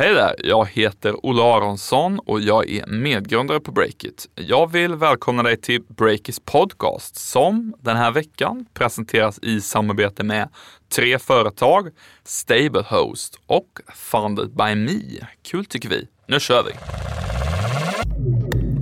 Hej 0.00 0.14
där! 0.14 0.34
Jag 0.38 0.68
heter 0.68 1.26
Olle 1.26 1.42
Aronsson 1.42 2.18
och 2.18 2.40
jag 2.40 2.70
är 2.70 2.86
medgrundare 2.86 3.60
på 3.60 3.72
Breakit. 3.72 4.28
Jag 4.34 4.72
vill 4.72 4.94
välkomna 4.94 5.42
dig 5.42 5.56
till 5.56 5.82
Breakits 5.88 6.40
podcast 6.40 7.16
som 7.16 7.74
den 7.80 7.96
här 7.96 8.10
veckan 8.10 8.66
presenteras 8.74 9.38
i 9.42 9.60
samarbete 9.60 10.24
med 10.24 10.48
tre 10.94 11.18
företag, 11.18 11.88
Stablehost 12.24 13.40
och 13.46 13.80
Funded 13.94 14.50
by 14.50 14.74
Me. 14.74 15.26
Kul 15.42 15.64
tycker 15.64 15.88
vi. 15.88 16.08
Nu 16.26 16.40
kör 16.40 16.62
vi! 16.62 16.72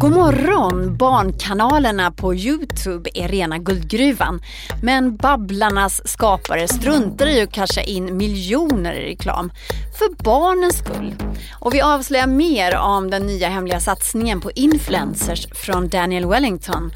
God 0.00 0.12
morgon! 0.12 0.96
Barnkanalerna 0.96 2.10
på 2.10 2.34
Youtube 2.34 3.10
är 3.14 3.28
rena 3.28 3.58
guldgruvan. 3.58 4.40
Men 4.82 5.16
Babblarnas 5.16 6.08
skapare 6.08 6.68
struntar 6.68 7.26
i 7.26 7.42
att 7.42 7.52
casha 7.52 7.82
in 7.82 8.16
miljoner 8.16 8.92
i 8.92 9.10
reklam. 9.10 9.52
För 9.98 10.22
barnens 10.24 10.78
skull. 10.78 11.14
Och 11.52 11.74
vi 11.74 11.80
avslöjar 11.80 12.26
mer 12.26 12.76
om 12.76 13.10
den 13.10 13.26
nya 13.26 13.48
hemliga 13.48 13.80
satsningen 13.80 14.40
på 14.40 14.50
influencers 14.50 15.46
från 15.52 15.88
Daniel 15.88 16.26
Wellington. 16.26 16.90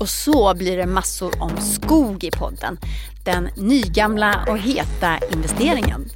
Och 0.00 0.08
så 0.08 0.54
blir 0.54 0.76
det 0.76 0.86
massor 0.86 1.42
om 1.42 1.56
skog 1.60 2.24
i 2.24 2.30
podden. 2.30 2.78
Den 3.24 3.48
nygamla 3.56 4.44
och 4.48 4.58
heta 4.58 5.18
investeringen. 5.32 6.10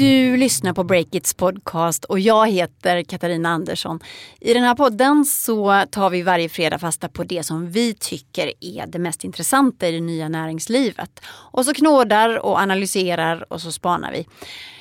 Du 0.00 0.36
lyssnar 0.36 0.72
på 0.72 0.84
Breakits 0.84 1.34
podcast 1.34 2.04
och 2.04 2.20
jag 2.20 2.50
heter 2.50 3.02
Katarina 3.02 3.48
Andersson. 3.48 4.00
I 4.40 4.54
den 4.54 4.62
här 4.62 4.74
podden 4.74 5.24
så 5.24 5.84
tar 5.90 6.10
vi 6.10 6.22
varje 6.22 6.48
fredag 6.48 6.78
fasta 6.78 7.08
på 7.08 7.24
det 7.24 7.42
som 7.42 7.70
vi 7.70 7.94
tycker 7.94 8.52
är 8.60 8.86
det 8.86 8.98
mest 8.98 9.24
intressanta 9.24 9.88
i 9.88 9.92
det 9.92 10.00
nya 10.00 10.28
näringslivet. 10.28 11.20
Och 11.26 11.64
så 11.64 11.74
knådar 11.74 12.38
och 12.38 12.58
analyserar 12.58 13.52
och 13.52 13.60
så 13.60 13.72
spanar 13.72 14.12
vi. 14.12 14.26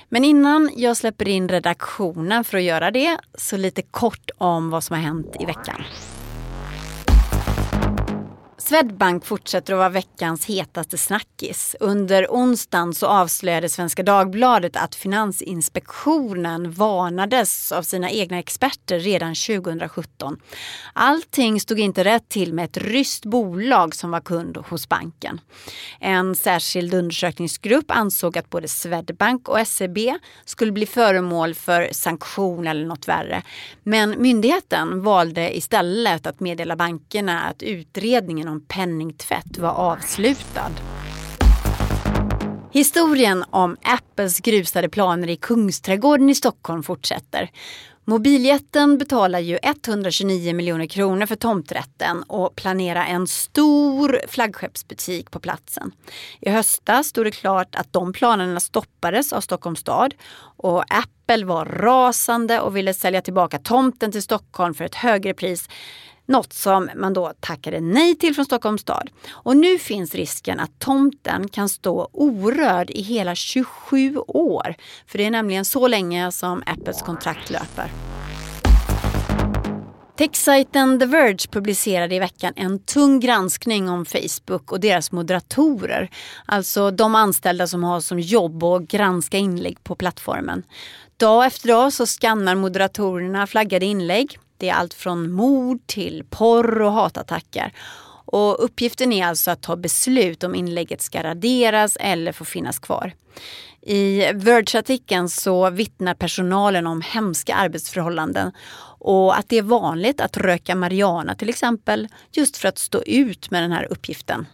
Men 0.09 0.23
innan 0.23 0.71
jag 0.75 0.97
släpper 0.97 1.27
in 1.27 1.49
redaktionen 1.49 2.43
för 2.43 2.57
att 2.57 2.63
göra 2.63 2.91
det 2.91 3.17
så 3.37 3.57
lite 3.57 3.81
kort 3.81 4.29
om 4.37 4.69
vad 4.69 4.83
som 4.83 4.95
har 4.95 5.03
hänt 5.03 5.35
i 5.39 5.45
veckan. 5.45 5.83
Swedbank 8.69 9.25
fortsätter 9.25 9.73
att 9.73 9.77
vara 9.77 9.89
veckans 9.89 10.45
hetaste 10.45 10.97
snackis. 10.97 11.75
Under 11.79 12.27
onsdagen 12.29 12.93
så 12.93 13.07
avslöjade 13.07 13.69
Svenska 13.69 14.03
Dagbladet 14.03 14.75
att 14.75 14.95
Finansinspektionen 14.95 16.71
varnades 16.71 17.71
av 17.71 17.81
sina 17.83 18.09
egna 18.09 18.39
experter 18.39 18.99
redan 18.99 19.35
2017. 19.35 20.37
Allting 20.93 21.59
stod 21.59 21.79
inte 21.79 22.03
rätt 22.03 22.29
till 22.29 22.53
med 22.53 22.65
ett 22.65 22.77
ryskt 22.77 23.25
bolag 23.25 23.95
som 23.95 24.11
var 24.11 24.21
kund 24.21 24.57
hos 24.57 24.89
banken. 24.89 25.41
En 25.99 26.35
särskild 26.35 26.93
undersökningsgrupp 26.93 27.91
ansåg 27.91 28.37
att 28.37 28.49
både 28.49 28.67
Swedbank 28.67 29.49
och 29.49 29.67
SEB 29.67 29.97
skulle 30.45 30.71
bli 30.71 30.85
föremål 30.85 31.55
för 31.55 31.89
sanktion 31.91 32.67
eller 32.67 32.85
något 32.85 33.07
värre. 33.07 33.43
Men 33.83 34.21
myndigheten 34.21 35.01
valde 35.01 35.57
istället 35.57 36.27
att 36.27 36.39
meddela 36.39 36.75
bankerna 36.75 37.41
att 37.41 37.63
utredningen 37.63 38.47
om 38.47 38.58
penningtvätt 38.67 39.57
var 39.57 39.69
avslutad. 39.69 40.71
Historien 42.71 43.45
om 43.49 43.77
Apples 43.83 44.39
grusade 44.39 44.89
planer 44.89 45.29
i 45.29 45.35
Kungsträdgården 45.35 46.29
i 46.29 46.35
Stockholm 46.35 46.83
fortsätter. 46.83 47.49
Mobiljätten 48.09 48.97
betalar 48.97 49.39
ju 49.39 49.59
129 49.63 50.53
miljoner 50.53 50.85
kronor 50.85 51.25
för 51.25 51.35
tomträtten 51.35 52.23
och 52.23 52.55
planerar 52.55 53.05
en 53.05 53.27
stor 53.27 54.19
flaggskeppsbutik 54.27 55.31
på 55.31 55.39
platsen. 55.39 55.91
I 56.41 56.49
höstas 56.49 57.07
stod 57.07 57.25
det 57.25 57.31
klart 57.31 57.75
att 57.75 57.93
de 57.93 58.13
planerna 58.13 58.59
stoppades 58.59 59.33
av 59.33 59.41
Stockholms 59.41 59.79
stad 59.79 60.13
och 60.57 60.83
Apple 60.89 61.45
var 61.45 61.65
rasande 61.65 62.59
och 62.59 62.75
ville 62.75 62.93
sälja 62.93 63.21
tillbaka 63.21 63.59
tomten 63.59 64.11
till 64.11 64.23
Stockholm 64.23 64.73
för 64.73 64.85
ett 64.85 64.95
högre 64.95 65.33
pris 65.33 65.69
något 66.29 66.53
som 66.53 66.89
man 66.95 67.13
då 67.13 67.33
tackade 67.39 67.79
nej 67.79 68.15
till 68.15 68.35
från 68.35 68.45
Stockholms 68.45 68.81
stad. 68.81 69.09
Och 69.29 69.57
nu 69.57 69.79
finns 69.79 70.15
risken 70.15 70.59
att 70.59 70.79
tomten 70.79 71.47
kan 71.47 71.69
stå 71.69 72.09
orörd 72.13 72.89
i 72.89 73.01
hela 73.01 73.35
27 73.35 74.17
år. 74.27 74.75
För 75.07 75.17
det 75.17 75.25
är 75.25 75.31
nämligen 75.31 75.65
så 75.65 75.87
länge 75.87 76.31
som 76.31 76.63
Apples 76.65 77.01
kontrakt 77.01 77.49
löper. 77.49 77.91
Techsajten 80.17 80.99
The 80.99 81.05
Verge 81.05 81.47
publicerade 81.51 82.15
i 82.15 82.19
veckan 82.19 82.53
en 82.55 82.79
tung 82.79 83.19
granskning 83.19 83.89
om 83.89 84.05
Facebook 84.05 84.71
och 84.71 84.79
deras 84.79 85.11
moderatorer. 85.11 86.09
Alltså 86.45 86.91
de 86.91 87.15
anställda 87.15 87.67
som 87.67 87.83
har 87.83 87.99
som 87.99 88.19
jobb 88.19 88.63
att 88.63 88.87
granska 88.87 89.37
inlägg 89.37 89.83
på 89.83 89.95
plattformen. 89.95 90.63
Dag 91.17 91.45
efter 91.45 91.67
dag 91.67 91.93
så 91.93 92.05
skannar 92.05 92.55
moderatorerna 92.55 93.47
flaggade 93.47 93.85
inlägg 93.85 94.39
det 94.59 94.69
är 94.69 94.73
allt 94.73 94.93
från 94.93 95.31
mord 95.31 95.87
till 95.87 96.23
porr 96.29 96.81
och 96.81 96.91
hatattacker. 96.91 97.73
Och 98.25 98.63
uppgiften 98.63 99.13
är 99.13 99.25
alltså 99.25 99.51
att 99.51 99.61
ta 99.61 99.75
beslut 99.75 100.43
om 100.43 100.55
inlägget 100.55 101.01
ska 101.01 101.23
raderas 101.23 101.97
eller 101.99 102.31
få 102.31 102.45
finnas 102.45 102.79
kvar. 102.79 103.13
I 103.81 104.31
Verge-artikeln 104.33 105.29
så 105.29 105.69
vittnar 105.69 106.13
personalen 106.13 106.87
om 106.87 107.01
hemska 107.01 107.55
arbetsförhållanden 107.55 108.51
och 108.99 109.37
att 109.37 109.49
det 109.49 109.57
är 109.57 109.61
vanligt 109.61 110.21
att 110.21 110.37
röka 110.37 110.75
marijuana 110.75 111.35
till 111.35 111.49
exempel 111.49 112.07
just 112.31 112.57
för 112.57 112.67
att 112.67 112.77
stå 112.77 113.03
ut 113.03 113.51
med 113.51 113.63
den 113.63 113.71
här 113.71 113.87
uppgiften. 113.91 114.45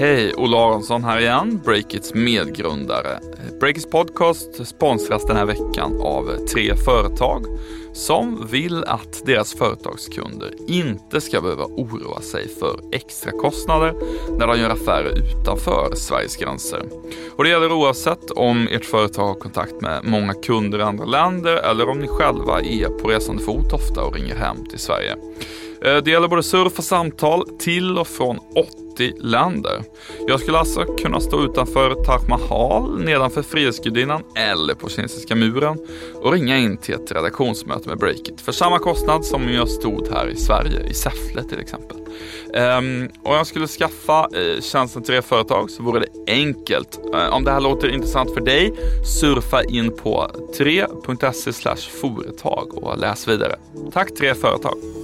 Hej, 0.00 0.34
Olle 0.36 0.56
Aronsson 0.56 1.04
här 1.04 1.20
igen, 1.20 1.60
Breakits 1.64 2.14
medgrundare. 2.14 3.20
Breakits 3.60 3.90
podcast 3.90 4.66
sponsras 4.66 5.26
den 5.26 5.36
här 5.36 5.44
veckan 5.44 6.00
av 6.00 6.46
tre 6.46 6.76
företag 6.76 7.46
som 7.92 8.46
vill 8.50 8.84
att 8.84 9.22
deras 9.26 9.54
företagskunder 9.54 10.54
inte 10.68 11.20
ska 11.20 11.40
behöva 11.40 11.64
oroa 11.64 12.20
sig 12.20 12.48
för 12.48 12.80
extra 12.92 13.30
kostnader 13.30 13.94
när 14.38 14.46
de 14.46 14.58
gör 14.60 14.70
affärer 14.70 15.18
utanför 15.18 15.94
Sveriges 15.94 16.36
gränser. 16.36 16.82
Och 17.36 17.44
det 17.44 17.50
gäller 17.50 17.72
oavsett 17.72 18.30
om 18.30 18.68
ert 18.70 18.84
företag 18.84 19.26
har 19.26 19.34
kontakt 19.34 19.80
med 19.80 20.00
många 20.04 20.34
kunder 20.34 20.78
i 20.78 20.82
andra 20.82 21.04
länder 21.04 21.56
eller 21.56 21.88
om 21.88 21.98
ni 21.98 22.08
själva 22.08 22.60
är 22.60 22.88
på 22.88 23.08
resande 23.08 23.42
fot 23.42 23.72
ofta 23.72 24.04
och 24.04 24.14
ringer 24.14 24.36
hem 24.36 24.66
till 24.66 24.78
Sverige. 24.78 25.16
Eh, 25.84 25.96
det 25.96 26.10
gäller 26.10 26.28
både 26.28 26.42
surf 26.42 26.78
och 26.78 26.84
samtal 26.84 27.48
till 27.58 27.98
och 27.98 28.08
från 28.08 28.38
80 29.00 29.12
länder. 29.20 29.82
Jag 30.26 30.40
skulle 30.40 30.58
alltså 30.58 30.84
kunna 30.84 31.20
stå 31.20 31.44
utanför 31.44 31.94
Taj 31.94 32.28
Mahal, 32.28 33.00
nedanför 33.00 33.42
Frihetsgudinnan 33.42 34.22
eller 34.36 34.74
på 34.74 34.88
Kinesiska 34.88 35.34
muren 35.36 35.78
och 36.14 36.32
ringa 36.32 36.58
in 36.58 36.76
till 36.76 36.94
ett 36.94 37.12
redaktionsmöte 37.12 37.88
med 37.88 37.98
Breakit 37.98 38.40
för 38.40 38.52
samma 38.52 38.78
kostnad 38.78 39.24
som 39.24 39.42
om 39.42 39.52
jag 39.52 39.68
stod 39.68 40.08
här 40.12 40.28
i 40.28 40.36
Sverige, 40.36 40.86
i 40.86 40.94
Säffle 40.94 41.42
till 41.42 41.60
exempel. 41.60 41.96
Um, 42.54 43.08
och 43.22 43.34
jag 43.34 43.46
skulle 43.46 43.66
skaffa 43.66 44.28
uh, 44.36 44.60
tjänsten 44.60 45.02
till 45.02 45.14
det 45.14 45.22
företag 45.22 45.70
så 45.70 45.82
vore 45.82 46.00
det 46.00 46.32
enkelt. 46.32 47.00
Uh, 47.14 47.34
om 47.34 47.44
det 47.44 47.50
här 47.50 47.60
låter 47.60 47.88
intressant 47.88 48.34
för 48.34 48.40
dig, 48.40 48.72
surfa 49.20 49.64
in 49.64 49.96
på 49.96 50.30
3.se 50.58 51.76
företag 52.00 52.74
och 52.74 52.98
läs 52.98 53.28
vidare. 53.28 53.56
Tack 53.92 54.14
3 54.14 54.34
företag! 54.34 54.99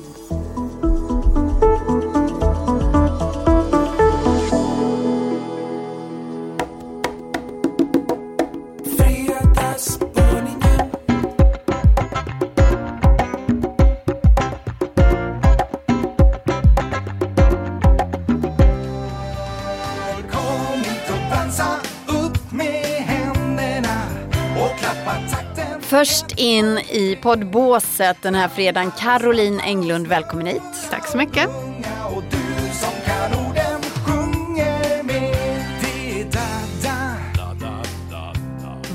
In 26.57 26.79
i 26.79 27.19
poddbåset 27.23 28.17
den 28.23 28.35
här 28.35 28.49
fredagen, 28.49 28.91
Caroline 28.99 29.61
Englund, 29.61 30.07
välkommen 30.07 30.47
hit. 30.47 30.63
Tack 30.91 31.07
så 31.07 31.19
mycket. 31.19 31.51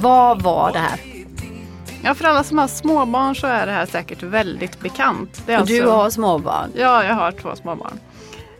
Vad 0.02 0.42
var 0.42 0.72
det 0.72 0.80
här? 0.80 1.00
Ja, 2.04 2.14
för 2.14 2.26
alla 2.26 2.44
som 2.44 2.58
har 2.58 2.68
småbarn 2.68 3.36
så 3.36 3.48
är 3.48 3.66
det 3.66 3.72
här 3.72 3.86
säkert 3.86 4.24
väldigt 4.24 4.80
bekant. 4.80 5.44
Är 5.48 5.58
alltså... 5.58 5.74
Du 5.74 5.88
har 5.88 6.10
småbarn? 6.10 6.72
Ja, 6.76 7.04
jag 7.04 7.16
har 7.16 7.32
två 7.32 7.56
småbarn. 7.56 8.00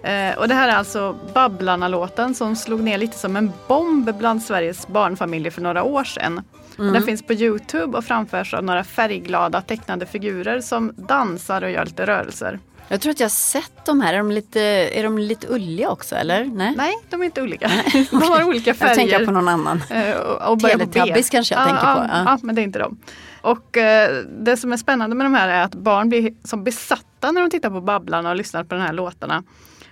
Eh, 0.04 0.38
och 0.38 0.48
det 0.48 0.54
här 0.54 0.70
är 0.70 0.76
alltså 0.76 1.16
Babblarna-låten 1.34 2.36
som 2.36 2.56
slog 2.56 2.80
ner 2.84 2.98
lite 2.98 3.18
som 3.18 3.36
en 3.36 3.52
bomb 3.68 4.14
bland 4.18 4.44
Sveriges 4.44 4.88
barnfamiljer 4.88 5.52
för 5.52 5.62
några 5.62 5.84
år 5.84 6.04
sedan. 6.04 6.42
Mm. 6.80 6.94
Den 6.94 7.04
finns 7.04 7.22
på 7.24 7.34
Youtube 7.34 7.98
och 7.98 8.06
framförs 8.06 8.54
av 8.54 8.64
några 8.64 8.84
färgglada 8.84 9.62
tecknade 9.62 10.06
figurer 10.06 10.62
som 10.62 10.94
dansar 10.96 11.62
och 11.62 11.72
gör 11.72 11.86
lite 11.86 12.06
rörelser. 12.06 12.60
Jag 12.88 13.02
tror 13.02 13.12
att 13.12 13.20
jag 13.20 13.26
har 13.26 13.30
sett 13.30 13.86
de 13.86 14.02
här. 14.02 14.14
Är 14.14 14.18
de 14.18 14.32
lite, 14.32 14.60
är 15.00 15.04
de 15.04 15.18
lite 15.18 15.48
ulliga 15.50 15.90
också 15.90 16.16
eller? 16.16 16.46
Nej, 16.46 16.74
Nej, 16.78 16.94
de 17.10 17.22
är 17.22 17.26
inte 17.26 17.42
olika. 17.42 17.72
De 18.12 18.22
har 18.22 18.44
olika 18.44 18.74
färger. 18.74 18.90
jag 18.90 19.10
tänker 19.10 19.26
på 19.26 19.32
någon 19.32 19.48
annan. 19.48 19.84
Eh, 19.90 20.18
och- 20.18 20.54
och. 20.54 20.60
Teletubbies 20.60 21.30
kanske 21.30 21.56
jag 21.56 21.62
ja, 21.62 21.66
tänker 21.66 21.82
på. 21.82 22.10
Ja. 22.14 22.24
Ja, 22.26 22.38
men 22.44 22.56
det 22.56 22.62
är 22.62 22.64
inte 22.64 22.80
de. 22.80 22.98
Och 23.42 23.78
eh, 23.78 24.24
det 24.40 24.58
som 24.58 24.74
är 24.74 24.78
spännande 24.78 25.16
med 25.16 25.26
de 25.26 25.34
här 25.34 25.48
är 25.48 25.64
att 25.64 25.76
barn 25.76 26.10
blir 26.10 26.34
som 26.44 26.64
besatta 26.64 27.32
när 27.32 27.42
de 27.42 27.50
tittar 27.50 27.70
på 27.70 27.82
Babblarna 27.82 28.30
och 28.30 28.36
lyssnar 28.36 28.64
på 28.64 28.76
de 28.76 28.82
här 28.82 28.94
låtarna. 28.94 29.44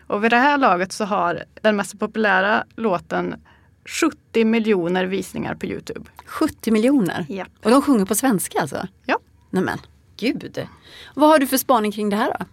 Och 0.09 0.23
vid 0.23 0.31
det 0.31 0.37
här 0.37 0.57
laget 0.57 0.91
så 0.91 1.05
har 1.05 1.43
den 1.61 1.75
mest 1.75 1.99
populära 1.99 2.63
låten 2.75 3.35
70 3.85 4.45
miljoner 4.45 5.05
visningar 5.05 5.55
på 5.55 5.65
Youtube. 5.65 6.09
70 6.25 6.71
miljoner. 6.71 7.25
Ja. 7.29 7.45
Och 7.63 7.71
de 7.71 7.81
sjunger 7.81 8.05
på 8.05 8.15
svenska 8.15 8.61
alltså? 8.61 8.87
Ja. 9.05 9.19
Nej 9.49 9.63
men, 9.63 9.77
gud. 10.17 10.67
Vad 11.15 11.29
har 11.29 11.39
du 11.39 11.47
för 11.47 11.57
spaning 11.57 11.91
kring 11.91 12.09
det 12.09 12.15
här 12.15 12.35
då? 12.39 12.45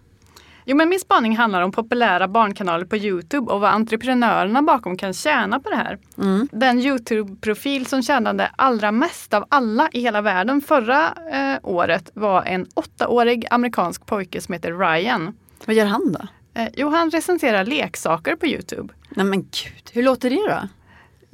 Jo 0.65 0.77
men 0.77 0.89
min 0.89 0.99
spaning 0.99 1.37
handlar 1.37 1.61
om 1.61 1.71
populära 1.71 2.27
barnkanaler 2.27 2.85
på 2.85 2.97
Youtube 2.97 3.51
och 3.51 3.59
vad 3.61 3.71
entreprenörerna 3.71 4.61
bakom 4.61 4.97
kan 4.97 5.13
tjäna 5.13 5.59
på 5.59 5.69
det 5.69 5.75
här. 5.75 5.97
Mm. 6.17 6.47
Den 6.51 6.79
Youtube-profil 6.79 7.85
som 7.85 8.03
tjänade 8.03 8.51
allra 8.55 8.91
mest 8.91 9.33
av 9.33 9.45
alla 9.49 9.89
i 9.91 10.01
hela 10.01 10.21
världen 10.21 10.61
förra 10.61 11.13
eh, 11.31 11.59
året 11.63 12.11
var 12.13 12.43
en 12.43 12.65
åttaårig 12.73 13.45
amerikansk 13.51 14.05
pojke 14.05 14.41
som 14.41 14.53
heter 14.53 14.73
Ryan. 14.73 15.37
Vad 15.65 15.75
gör 15.75 15.85
han 15.85 16.11
då? 16.11 16.27
Eh, 16.57 16.67
jo, 16.75 16.89
han 16.89 17.09
recenserar 17.11 17.65
leksaker 17.65 18.35
på 18.35 18.47
Youtube. 18.47 18.93
Nej 19.09 19.25
men 19.25 19.41
gud, 19.41 19.91
hur 19.91 20.03
låter 20.03 20.29
det 20.29 20.35
då? 20.35 20.67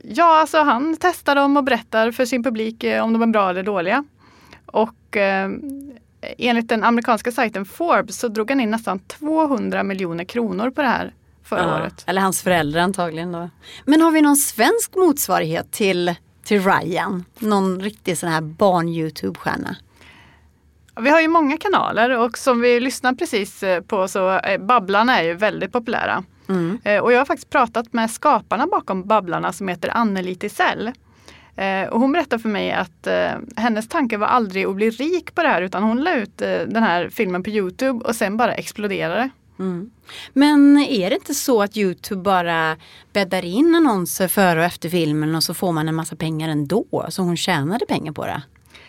Ja, 0.03 0.39
alltså 0.39 0.57
han 0.57 0.97
testar 0.99 1.35
dem 1.35 1.57
och 1.57 1.63
berättar 1.63 2.11
för 2.11 2.25
sin 2.25 2.43
publik 2.43 2.83
eh, 2.83 3.03
om 3.03 3.13
de 3.13 3.21
är 3.21 3.27
bra 3.27 3.49
eller 3.49 3.63
dåliga. 3.63 4.03
Och 4.65 5.17
eh, 5.17 5.49
enligt 6.37 6.69
den 6.69 6.83
amerikanska 6.83 7.31
sajten 7.31 7.65
Forbes 7.65 8.19
så 8.19 8.27
drog 8.27 8.49
han 8.49 8.59
in 8.59 8.71
nästan 8.71 8.99
200 8.99 9.83
miljoner 9.83 10.23
kronor 10.23 10.69
på 10.69 10.81
det 10.81 10.87
här 10.87 11.13
förra 11.43 11.61
Ja, 11.61 11.75
året. 11.75 12.03
Eller 12.07 12.21
hans 12.21 12.41
föräldrar 12.41 12.81
antagligen 12.81 13.31
då. 13.31 13.49
Men 13.85 14.01
har 14.01 14.11
vi 14.11 14.21
någon 14.21 14.35
svensk 14.35 14.95
motsvarighet 14.95 15.71
till, 15.71 16.15
till 16.43 16.61
Ryan? 16.63 17.25
Någon 17.39 17.81
riktig 17.81 18.17
sån 18.17 18.29
här 18.29 18.41
barn-Youtube-stjärna? 18.41 19.75
Vi 21.01 21.09
har 21.09 21.21
ju 21.21 21.27
många 21.27 21.57
kanaler 21.57 22.19
och 22.19 22.37
som 22.37 22.61
vi 22.61 22.79
lyssnar 22.79 23.13
precis 23.13 23.63
eh, 23.63 23.81
på 23.81 24.07
så 24.07 24.37
eh, 24.39 24.61
Babblarna 24.61 25.19
är 25.19 25.23
ju 25.23 25.33
väldigt 25.33 25.71
populära. 25.71 26.23
Mm. 26.49 26.79
Eh, 26.83 26.99
Och 26.99 27.13
jag 27.13 27.17
har 27.17 27.25
faktiskt 27.25 27.49
pratat 27.49 27.93
med 27.93 28.11
skaparna 28.11 28.67
bakom 28.67 29.03
Babblarna 29.07 29.53
som 29.53 29.67
heter 29.67 29.97
Anneli 29.97 30.35
Tisell. 30.35 30.91
Och 31.91 31.99
hon 31.99 32.11
berättade 32.11 32.41
för 32.41 32.49
mig 32.49 32.71
att 32.71 33.07
hennes 33.55 33.89
tanke 33.89 34.17
var 34.17 34.27
aldrig 34.27 34.65
att 34.65 34.75
bli 34.75 34.89
rik 34.89 35.35
på 35.35 35.43
det 35.43 35.47
här 35.47 35.61
utan 35.61 35.83
hon 35.83 36.03
la 36.03 36.15
ut 36.15 36.37
den 36.37 36.83
här 36.83 37.09
filmen 37.09 37.43
på 37.43 37.49
Youtube 37.49 38.05
och 38.05 38.15
sen 38.15 38.37
bara 38.37 38.53
exploderade. 38.53 39.29
Mm. 39.59 39.89
Men 40.33 40.77
är 40.77 41.09
det 41.09 41.15
inte 41.15 41.33
så 41.33 41.61
att 41.61 41.77
Youtube 41.77 42.21
bara 42.21 42.77
bäddar 43.13 43.45
in 43.45 43.75
annonser 43.75 44.27
före 44.27 44.59
och 44.59 44.65
efter 44.65 44.89
filmen 44.89 45.35
och 45.35 45.43
så 45.43 45.53
får 45.53 45.71
man 45.71 45.87
en 45.89 45.95
massa 45.95 46.15
pengar 46.15 46.49
ändå? 46.49 47.05
Så 47.09 47.21
hon 47.21 47.37
tjänade 47.37 47.85
pengar 47.85 48.11
på 48.11 48.25
det? 48.25 48.41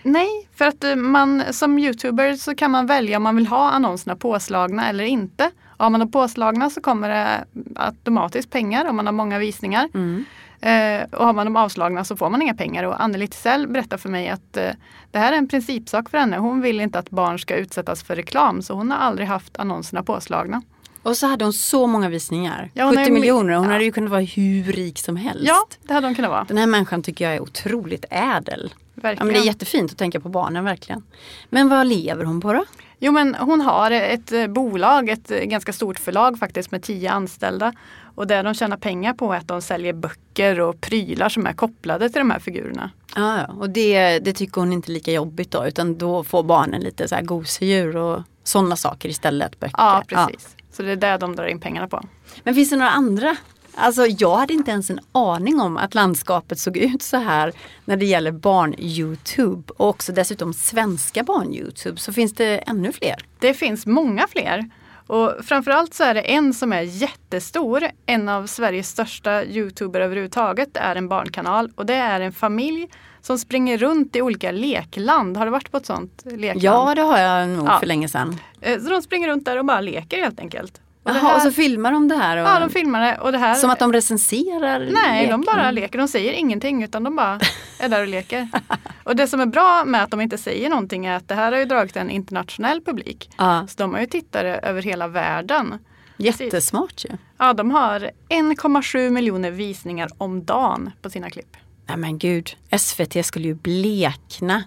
Nej, 0.05 0.49
för 0.55 0.65
att 0.65 0.85
eh, 0.85 0.97
man 0.97 1.43
som 1.53 1.79
youtuber 1.79 2.37
så 2.37 2.55
kan 2.55 2.71
man 2.71 2.87
välja 2.87 3.17
om 3.17 3.23
man 3.23 3.37
vill 3.37 3.47
ha 3.47 3.71
annonserna 3.71 4.17
påslagna 4.17 4.89
eller 4.89 5.05
inte. 5.05 5.51
Har 5.77 5.91
man 5.91 6.01
dem 6.01 6.11
påslagna 6.11 6.71
så 6.71 6.81
kommer 6.81 7.09
det 7.09 7.45
automatiskt 7.77 8.51
pengar 8.51 8.85
om 8.85 8.97
man 8.97 9.07
har 9.07 9.13
många 9.13 9.39
visningar. 9.39 9.89
Mm. 9.95 10.25
Eh, 10.61 11.19
och 11.19 11.27
har 11.27 11.33
man 11.33 11.47
dem 11.47 11.57
avslagna 11.57 12.05
så 12.05 12.17
får 12.17 12.31
man 12.31 12.43
inga 12.43 12.55
pengar. 12.55 12.85
Och 12.85 13.03
Anneli 13.03 13.29
Tisell 13.29 13.69
berättar 13.69 13.97
för 13.97 14.09
mig 14.09 14.29
att 14.29 14.57
eh, 14.57 14.71
det 15.11 15.19
här 15.19 15.33
är 15.33 15.37
en 15.37 15.49
principsak 15.49 16.11
för 16.11 16.19
henne. 16.19 16.37
Hon 16.37 16.61
vill 16.61 16.81
inte 16.81 16.99
att 16.99 17.11
barn 17.11 17.39
ska 17.39 17.57
utsättas 17.57 18.03
för 18.03 18.17
reklam 18.17 18.63
så 18.63 18.75
hon 18.75 18.91
har 18.91 18.99
aldrig 18.99 19.29
haft 19.29 19.57
annonserna 19.59 20.03
påslagna. 20.03 20.63
Och 21.03 21.17
så 21.17 21.27
hade 21.27 21.45
hon 21.45 21.53
så 21.53 21.87
många 21.87 22.09
visningar. 22.09 22.71
Ja, 22.75 22.85
hon 22.85 22.97
70 22.97 23.09
är- 23.09 23.13
miljoner. 23.13 23.55
Hon 23.55 23.65
ja. 23.65 23.73
hade 23.73 23.85
ju 23.85 23.93
kunnat 23.93 24.11
vara 24.11 24.21
hur 24.21 24.73
rik 24.73 24.99
som 24.99 25.17
helst. 25.17 25.45
Ja, 25.47 25.67
det 25.83 25.95
hade 25.95 26.07
hon 26.07 26.15
kunnat 26.15 26.31
vara. 26.31 26.45
Den 26.49 26.59
här 26.59 26.67
människan 26.67 27.03
tycker 27.03 27.25
jag 27.25 27.35
är 27.35 27.41
otroligt 27.41 28.05
ädel. 28.11 28.75
Ja, 29.05 29.09
Verkligen. 29.09 29.27
men 29.27 29.35
det 29.35 29.41
är 29.41 29.47
jättefint 29.47 29.93
att 29.93 29.99
tänka 29.99 30.21
på 30.21 30.29
barnen 30.29 30.65
verkligen. 30.65 31.03
Men 31.51 31.69
vad 31.69 31.87
lever 31.87 32.25
hon 32.25 32.41
på 32.41 32.53
då? 32.53 32.65
Jo 32.99 33.13
men 33.13 33.35
hon 33.35 33.61
har 33.61 33.91
ett 33.91 34.33
eh, 34.33 34.47
bolag, 34.47 35.09
ett 35.09 35.31
eh, 35.31 35.39
ganska 35.39 35.73
stort 35.73 35.99
förlag 35.99 36.39
faktiskt 36.39 36.71
med 36.71 36.83
tio 36.83 37.11
anställda. 37.11 37.73
Och 38.15 38.27
det 38.27 38.43
de 38.43 38.55
tjänar 38.55 38.77
pengar 38.77 39.13
på 39.13 39.33
är 39.33 39.37
att 39.37 39.49
de 39.49 39.63
säljer 39.63 39.93
böcker 39.93 40.61
och 40.61 40.81
prylar 40.81 41.29
som 41.29 41.47
är 41.47 41.53
kopplade 41.53 42.09
till 42.09 42.19
de 42.19 42.31
här 42.31 42.39
figurerna. 42.39 42.91
Ja, 43.17 43.39
ja. 43.39 43.55
och 43.55 43.71
det, 43.71 44.19
det 44.19 44.33
tycker 44.33 44.61
hon 44.61 44.73
inte 44.73 44.91
är 44.91 44.95
lika 44.95 45.13
jobbigt 45.13 45.51
då 45.51 45.67
utan 45.67 45.99
då 45.99 46.25
får 46.25 46.43
barnen 46.43 46.81
lite 46.81 47.09
så 47.09 47.15
här 47.15 47.23
gosedjur 47.23 47.97
och 47.97 48.23
sådana 48.45 48.77
saker 48.77 49.09
istället. 49.09 49.61
Böcker. 49.61 49.75
Ja 49.79 50.03
precis. 50.09 50.57
Så 50.73 50.83
det 50.83 50.93
är 50.93 50.97
det 50.97 51.17
de 51.17 51.37
drar 51.37 51.47
in 51.47 51.61
pengarna 51.61 51.89
på. 51.89 52.03
Men 52.45 52.55
finns 52.55 52.71
det 52.71 52.77
några 52.77 52.91
andra? 52.91 53.37
Alltså 53.77 54.07
jag 54.07 54.37
hade 54.37 54.53
inte 54.53 54.71
ens 54.71 54.91
en 54.91 55.01
aning 55.13 55.61
om 55.61 55.77
att 55.77 55.95
landskapet 55.95 56.59
såg 56.59 56.77
ut 56.77 57.03
så 57.03 57.17
här 57.17 57.53
när 57.85 57.97
det 57.97 58.07
gäller 58.07 58.33
barn-Youtube 58.33 59.73
och 59.77 59.89
också 59.89 60.13
dessutom 60.13 60.53
svenska 60.55 61.23
barn-Youtube. 61.23 61.97
Så 62.01 62.13
finns 62.13 62.33
det 62.33 62.57
ännu 62.59 62.93
fler? 62.93 63.17
Det 63.39 63.55
finns 63.55 63.87
många 63.87 64.27
fler. 64.29 64.71
Och 65.07 65.33
framförallt 65.45 65.95
så 65.95 66.05
är 66.05 66.15
det 66.15 66.21
en 66.21 66.55
som 66.55 66.73
är 66.73 66.81
jättestor. 66.83 67.85
En 68.07 68.29
av 68.29 68.47
Sveriges 68.47 68.89
största 68.89 69.45
youtuber 69.45 70.01
överhuvudtaget 70.01 70.75
Det 70.75 70.81
är 70.81 70.97
en 70.97 71.09
barnkanal. 71.09 71.71
Och 71.75 71.87
det 71.87 71.95
är 71.95 72.21
en 72.21 72.33
familj 72.33 72.89
som 73.21 73.39
springer 73.39 73.79
runt 73.79 74.17
i 74.17 74.23
olika 74.23 74.51
lekland. 74.51 75.37
Har 75.37 75.45
du 75.47 75.51
varit 75.53 75.71
på 75.71 75.77
ett 75.77 75.87
sånt 75.87 76.23
lekland? 76.25 76.63
Ja 76.63 76.95
det 76.95 77.03
har 77.03 77.19
jag 77.19 77.49
nog 77.49 77.67
Ja. 77.69 77.79
för 77.79 77.87
länge 77.87 78.09
sedan. 78.09 78.37
Eh, 78.61 78.81
Så 78.81 78.91
de 78.91 79.03
springer 79.03 79.29
runt 79.29 79.45
där 79.45 79.59
och 79.59 79.65
bara 79.65 79.81
leker 79.81 80.19
helt 80.23 80.41
enkelt. 80.41 80.81
Och 81.05 81.35
och 81.35 81.43
så 81.43 81.51
filmar 81.53 81.93
de 81.93 82.09
det 82.09 82.17
här? 82.17 82.37
Och, 82.37 82.49
Ja, 82.49 82.61
de 82.61 82.71
filmar 82.71 83.01
det. 83.01 83.19
Och 83.19 83.33
det 83.33 83.39
här 83.39 83.55
Som 83.55 83.71
att 83.71 83.79
de 83.79 83.93
recenserar 83.93 84.89
Nej, 84.93 85.29
de 85.29 85.41
bara 85.41 85.57
leken. 85.71 85.75
leker. 85.75 85.99
De 85.99 86.09
säger 86.09 86.33
ingenting 86.33 86.83
utan 86.83 87.05
de 87.05 87.17
bara 87.17 87.41
är 87.81 87.89
där 87.89 88.01
och 88.01 88.09
leker. 88.09 88.49
Och 89.05 89.17
det 89.17 89.27
som 89.27 89.41
är 89.41 89.47
bra 89.47 89.85
med 89.85 90.03
att 90.03 90.11
de 90.11 90.21
inte 90.21 90.39
säger 90.39 90.69
någonting 90.71 91.07
är 91.07 91.17
att 91.17 91.29
det 91.29 91.35
här 91.35 91.53
har 91.53 91.59
ju 91.59 91.65
dragit 91.65 91.97
en 91.97 92.11
internationell 92.11 92.81
publik. 92.81 93.31
Ja, 93.39 93.67
Så 93.67 93.75
de 93.83 93.93
har 93.95 94.01
ju 94.01 94.07
tittare 94.07 94.57
över 94.59 94.83
hela 94.83 95.09
världen. 95.09 95.79
jättesmart 96.17 97.05
ju. 97.05 97.17
Ja, 97.39 97.53
de 97.53 97.71
har 97.71 98.11
1,7 98.29 99.11
miljoner 99.11 99.51
visningar 99.51 100.09
om 100.19 100.45
dagen 100.45 100.91
på 101.03 101.11
sina 101.11 101.31
klipp. 101.31 101.57
Nej 101.87 101.97
men 101.97 102.19
gud, 102.19 102.57
SVT 102.79 103.27
skulle 103.27 103.49
ju 103.49 103.55
blekna 103.55 104.63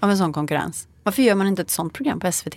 av 0.00 0.10
en 0.10 0.18
sån 0.18 0.32
konkurrens. 0.32 0.88
Varför 1.02 1.22
gör 1.22 1.34
man 1.34 1.46
inte 1.46 1.62
ett 1.62 1.70
sånt 1.70 1.92
program 1.92 2.20
på 2.20 2.32
SVT? 2.32 2.56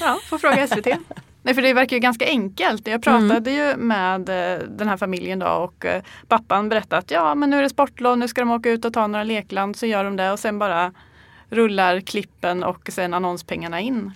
Ja, 0.00 0.18
får 0.30 0.38
fråga 0.38 0.66
SVT. 0.66 0.86
Nej, 1.44 1.54
för 1.54 1.62
det 1.62 1.72
verkar 1.72 1.96
ju 1.96 2.00
ganska 2.00 2.26
enkelt. 2.26 2.86
Jag 2.86 3.02
pratade 3.02 3.50
ju 3.50 3.76
med 3.76 4.28
eh, 4.28 4.68
den 4.68 4.88
här 4.88 4.96
familjen 4.96 5.38
då 5.38 5.46
och 5.46 5.84
eh, 5.84 6.02
pappan 6.28 6.68
berättade 6.68 6.98
att 6.98 7.10
ja, 7.10 7.34
men 7.34 7.50
nu 7.50 7.58
är 7.58 7.62
det 7.62 7.68
sportlov, 7.68 8.18
nu 8.18 8.28
ska 8.28 8.40
de 8.40 8.50
åka 8.50 8.70
ut 8.70 8.84
och 8.84 8.92
ta 8.92 9.06
några 9.06 9.24
lekland. 9.24 9.76
Så 9.76 9.86
gör 9.86 10.04
de 10.04 10.16
det 10.16 10.32
och 10.32 10.38
sen 10.38 10.58
bara 10.58 10.92
rullar 11.50 12.00
klippen 12.00 12.62
och 12.62 12.88
sen 12.92 13.14
annonspengarna 13.14 13.80
in. 13.80 14.12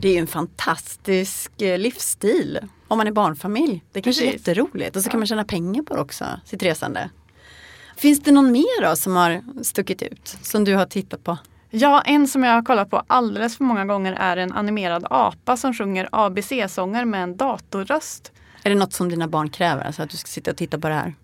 Det 0.00 0.08
är 0.08 0.12
ju 0.12 0.18
en 0.18 0.26
fantastisk 0.26 1.62
eh, 1.62 1.78
livsstil 1.78 2.58
om 2.88 2.98
man 2.98 3.06
är 3.06 3.12
barnfamilj. 3.12 3.84
Det 3.92 4.02
kanske 4.02 4.22
är 4.22 4.32
Precis. 4.32 4.48
jätteroligt 4.48 4.96
och 4.96 5.02
så 5.02 5.10
kan 5.10 5.20
man 5.20 5.26
tjäna 5.26 5.44
pengar 5.44 5.82
på 5.82 5.94
det 5.94 6.00
också, 6.00 6.24
sitt 6.44 6.62
resande. 6.62 7.10
Finns 7.96 8.20
det 8.20 8.32
någon 8.32 8.52
mer 8.52 8.82
då 8.82 8.96
som 8.96 9.16
har 9.16 9.42
stuckit 9.62 10.02
ut 10.02 10.38
som 10.42 10.64
du 10.64 10.74
har 10.74 10.86
tittat 10.86 11.24
på? 11.24 11.38
Ja, 11.78 12.02
en 12.04 12.28
som 12.28 12.44
jag 12.44 12.52
har 12.52 12.62
kollat 12.62 12.90
på 12.90 13.02
alldeles 13.06 13.56
för 13.56 13.64
många 13.64 13.84
gånger 13.84 14.12
är 14.12 14.36
en 14.36 14.52
animerad 14.52 15.06
apa 15.10 15.56
som 15.56 15.74
sjunger 15.74 16.08
ABC-sånger 16.12 17.04
med 17.04 17.22
en 17.22 17.36
datorröst. 17.36 18.32
Är 18.62 18.70
det 18.70 18.76
något 18.76 18.92
som 18.92 19.08
dina 19.08 19.28
barn 19.28 19.50
kräver, 19.50 19.84
alltså 19.84 20.02
att 20.02 20.10
du 20.10 20.16
ska 20.16 20.28
sitta 20.28 20.50
och 20.50 20.56
titta 20.56 20.78
på 20.78 20.88
det 20.88 20.94
här? 20.94 21.14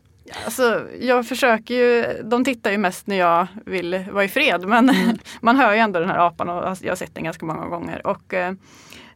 Alltså, 0.45 0.87
jag 1.01 1.27
försöker 1.27 1.75
ju, 1.75 2.23
de 2.25 2.45
tittar 2.45 2.71
ju 2.71 2.79
mest 2.79 3.07
när 3.07 3.17
jag 3.17 3.47
vill 3.67 4.05
vara 4.13 4.25
i 4.25 4.29
fred 4.29 4.69
men 4.69 4.95
man 5.41 5.57
hör 5.57 5.73
ju 5.73 5.79
ändå 5.79 6.01
den 6.01 6.09
här 6.09 6.27
apan 6.27 6.49
och 6.49 6.77
jag 6.83 6.91
har 6.91 6.97
sett 6.97 7.15
den 7.15 7.25
ganska 7.25 7.47
många 7.47 7.67
gånger. 7.67 8.07
Och, 8.07 8.35
eh, 8.35 8.53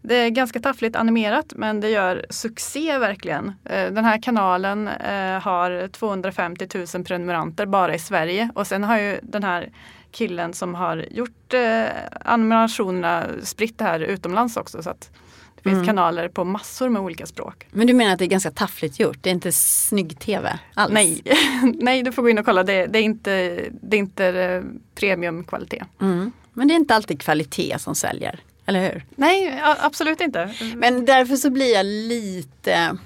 det 0.02 0.14
är 0.14 0.28
ganska 0.28 0.60
taffligt 0.60 0.96
animerat 0.96 1.52
men 1.56 1.80
det 1.80 1.88
gör 1.88 2.26
succé 2.30 2.98
verkligen. 2.98 3.52
Eh, 3.64 3.92
den 3.92 4.04
här 4.04 4.22
kanalen 4.22 4.88
eh, 4.88 5.40
har 5.40 5.88
250 5.88 6.68
000 6.94 7.04
prenumeranter 7.04 7.66
bara 7.66 7.94
i 7.94 7.98
Sverige 7.98 8.50
och 8.54 8.66
sen 8.66 8.84
har 8.84 8.98
ju 8.98 9.18
den 9.22 9.44
här 9.44 9.70
killen 10.16 10.54
som 10.54 10.74
har 10.74 11.04
gjort 11.10 11.54
eh, 11.54 11.86
animationerna 12.24 13.26
spritt 13.42 13.78
det 13.78 13.84
här 13.84 14.00
utomlands 14.00 14.56
också. 14.56 14.82
Så 14.82 14.90
att 14.90 15.10
det 15.56 15.62
finns 15.62 15.74
Mm. 15.74 15.86
kanaler 15.86 16.28
på 16.28 16.44
massor 16.44 16.88
med 16.88 17.02
olika 17.02 17.26
språk. 17.26 17.66
Men 17.70 17.86
du 17.86 17.92
menar 17.94 18.12
att 18.12 18.18
det 18.18 18.24
är 18.24 18.26
ganska 18.26 18.50
taffligt 18.50 19.00
gjort? 19.00 19.18
Det 19.20 19.30
är 19.30 19.34
inte 19.34 19.52
snygg 19.52 20.18
tv 20.20 20.58
alls? 20.74 20.92
Nej, 20.92 21.22
nej 21.80 22.02
du 22.02 22.12
får 22.12 22.22
gå 22.22 22.28
in 22.28 22.38
och 22.38 22.44
kolla. 22.44 22.62
Det, 22.62 22.86
det 22.86 22.98
är 22.98 23.02
inte, 23.02 23.64
det 23.82 23.96
är 23.96 23.98
inte 23.98 24.26
eh, 24.26 24.62
premiumkvalitet. 24.94 25.86
Mm. 26.00 26.32
Men 26.52 26.68
det 26.68 26.74
är 26.74 26.76
inte 26.76 26.94
alltid 26.94 27.20
kvalitet 27.20 27.76
som 27.78 27.94
säljer, 27.94 28.40
eller 28.66 28.80
hur? 28.80 29.04
Nej, 29.16 29.60
absolut 29.62 30.20
inte. 30.20 30.54
Men 30.76 31.04
därför 31.04 31.36
så 31.36 31.50
blir 31.50 31.74
jag 31.74 31.86
lite 31.86 32.96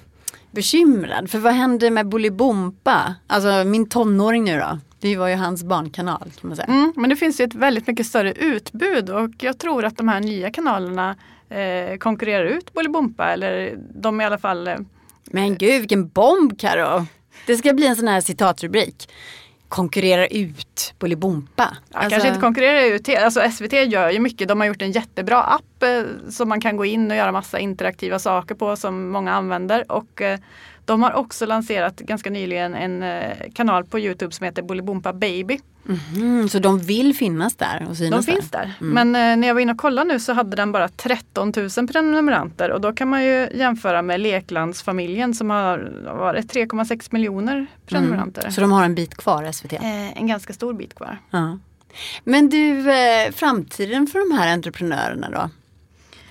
bekymrad. 0.50 1.30
För 1.30 1.38
vad 1.38 1.52
hände 1.52 1.90
med 1.90 2.08
Bolibompa? 2.08 3.14
Alltså 3.26 3.64
min 3.64 3.88
tonåring 3.88 4.44
nu 4.44 4.58
då. 4.58 4.78
Det 5.00 5.16
var 5.16 5.28
ju 5.28 5.34
hans 5.34 5.64
barnkanal 5.64 6.30
kan 6.40 6.48
man 6.48 6.56
säga. 6.56 6.66
Mm, 6.66 6.92
men 6.96 7.10
det 7.10 7.16
finns 7.16 7.40
ju 7.40 7.44
ett 7.44 7.54
väldigt 7.54 7.86
mycket 7.86 8.06
större 8.06 8.32
utbud 8.32 9.10
och 9.10 9.30
jag 9.38 9.58
tror 9.58 9.84
att 9.84 9.96
de 9.96 10.08
här 10.08 10.20
nya 10.20 10.50
kanalerna 10.50 11.16
eh, 11.48 11.96
konkurrerar 11.98 12.44
ut 12.44 12.72
Bolibompa 12.72 13.26
eller 13.32 13.78
de 13.94 14.20
i 14.20 14.24
alla 14.24 14.38
fall 14.38 14.68
eh, 14.68 14.76
Men 15.24 15.56
gud 15.56 15.80
vilken 15.80 16.08
bomb 16.08 16.58
Karo. 16.58 17.06
Det 17.46 17.56
ska 17.56 17.72
bli 17.72 17.86
en 17.86 17.96
sån 17.96 18.08
här 18.08 18.20
citatrubrik. 18.20 19.08
Konkurrerar 19.68 20.28
ut 20.30 20.94
Bolibompa. 20.98 21.76
Ja, 21.92 22.00
Kanske 22.00 22.28
inte 22.28 22.40
konkurrerar 22.40 22.94
ut, 22.94 23.08
alltså 23.08 23.50
SVT 23.50 23.72
gör 23.72 24.10
ju 24.10 24.18
mycket. 24.18 24.48
De 24.48 24.60
har 24.60 24.66
gjort 24.66 24.82
en 24.82 24.92
jättebra 24.92 25.42
app 25.42 25.82
eh, 25.82 26.30
som 26.30 26.48
man 26.48 26.60
kan 26.60 26.76
gå 26.76 26.84
in 26.84 27.10
och 27.10 27.16
göra 27.16 27.32
massa 27.32 27.58
interaktiva 27.58 28.18
saker 28.18 28.54
på 28.54 28.76
som 28.76 29.10
många 29.10 29.32
använder. 29.32 29.92
Och 29.92 30.22
eh, 30.22 30.38
de 30.90 31.02
har 31.02 31.12
också 31.12 31.46
lanserat 31.46 31.96
ganska 31.96 32.30
nyligen 32.30 32.74
en 32.74 33.02
eh, 33.02 33.36
kanal 33.54 33.84
på 33.84 33.98
Youtube 33.98 34.32
som 34.32 34.44
heter 34.44 34.62
Bolibompa 34.62 35.12
Baby. 35.12 35.58
Mm, 36.16 36.48
så 36.48 36.58
de 36.58 36.78
vill 36.78 37.14
finnas 37.16 37.54
där 37.54 37.86
och 37.90 37.96
synas 37.96 38.26
De 38.26 38.32
finns 38.32 38.50
där. 38.50 38.72
Men 38.78 39.08
eh, 39.08 39.36
när 39.36 39.48
jag 39.48 39.54
var 39.54 39.60
inne 39.60 39.72
och 39.72 39.78
kollade 39.78 40.12
nu 40.12 40.20
så 40.20 40.32
hade 40.32 40.56
den 40.56 40.72
bara 40.72 40.88
13 40.88 41.52
000 41.76 41.88
prenumeranter 41.88 42.70
och 42.70 42.80
då 42.80 42.92
kan 42.92 43.08
man 43.08 43.24
ju 43.24 43.48
jämföra 43.54 44.02
med 44.02 44.20
Leklandsfamiljen 44.20 45.34
som 45.34 45.50
har 45.50 45.92
varit 46.18 46.54
3,6 46.54 47.08
miljoner 47.10 47.66
prenumeranter. 47.86 48.50
Så 48.50 48.60
de 48.60 48.72
har 48.72 48.84
en 48.84 48.94
bit 48.94 49.14
kvar 49.14 49.52
SVT? 49.52 49.72
Eh, 49.72 50.18
en 50.18 50.26
ganska 50.26 50.52
stor 50.52 50.74
bit 50.74 50.94
kvar. 50.94 51.18
Ja. 51.30 51.58
Men 52.24 52.48
du, 52.48 52.90
eh, 52.90 53.32
framtiden 53.32 54.06
för 54.06 54.28
de 54.28 54.38
här 54.38 54.52
entreprenörerna 54.52 55.30
då? 55.30 55.50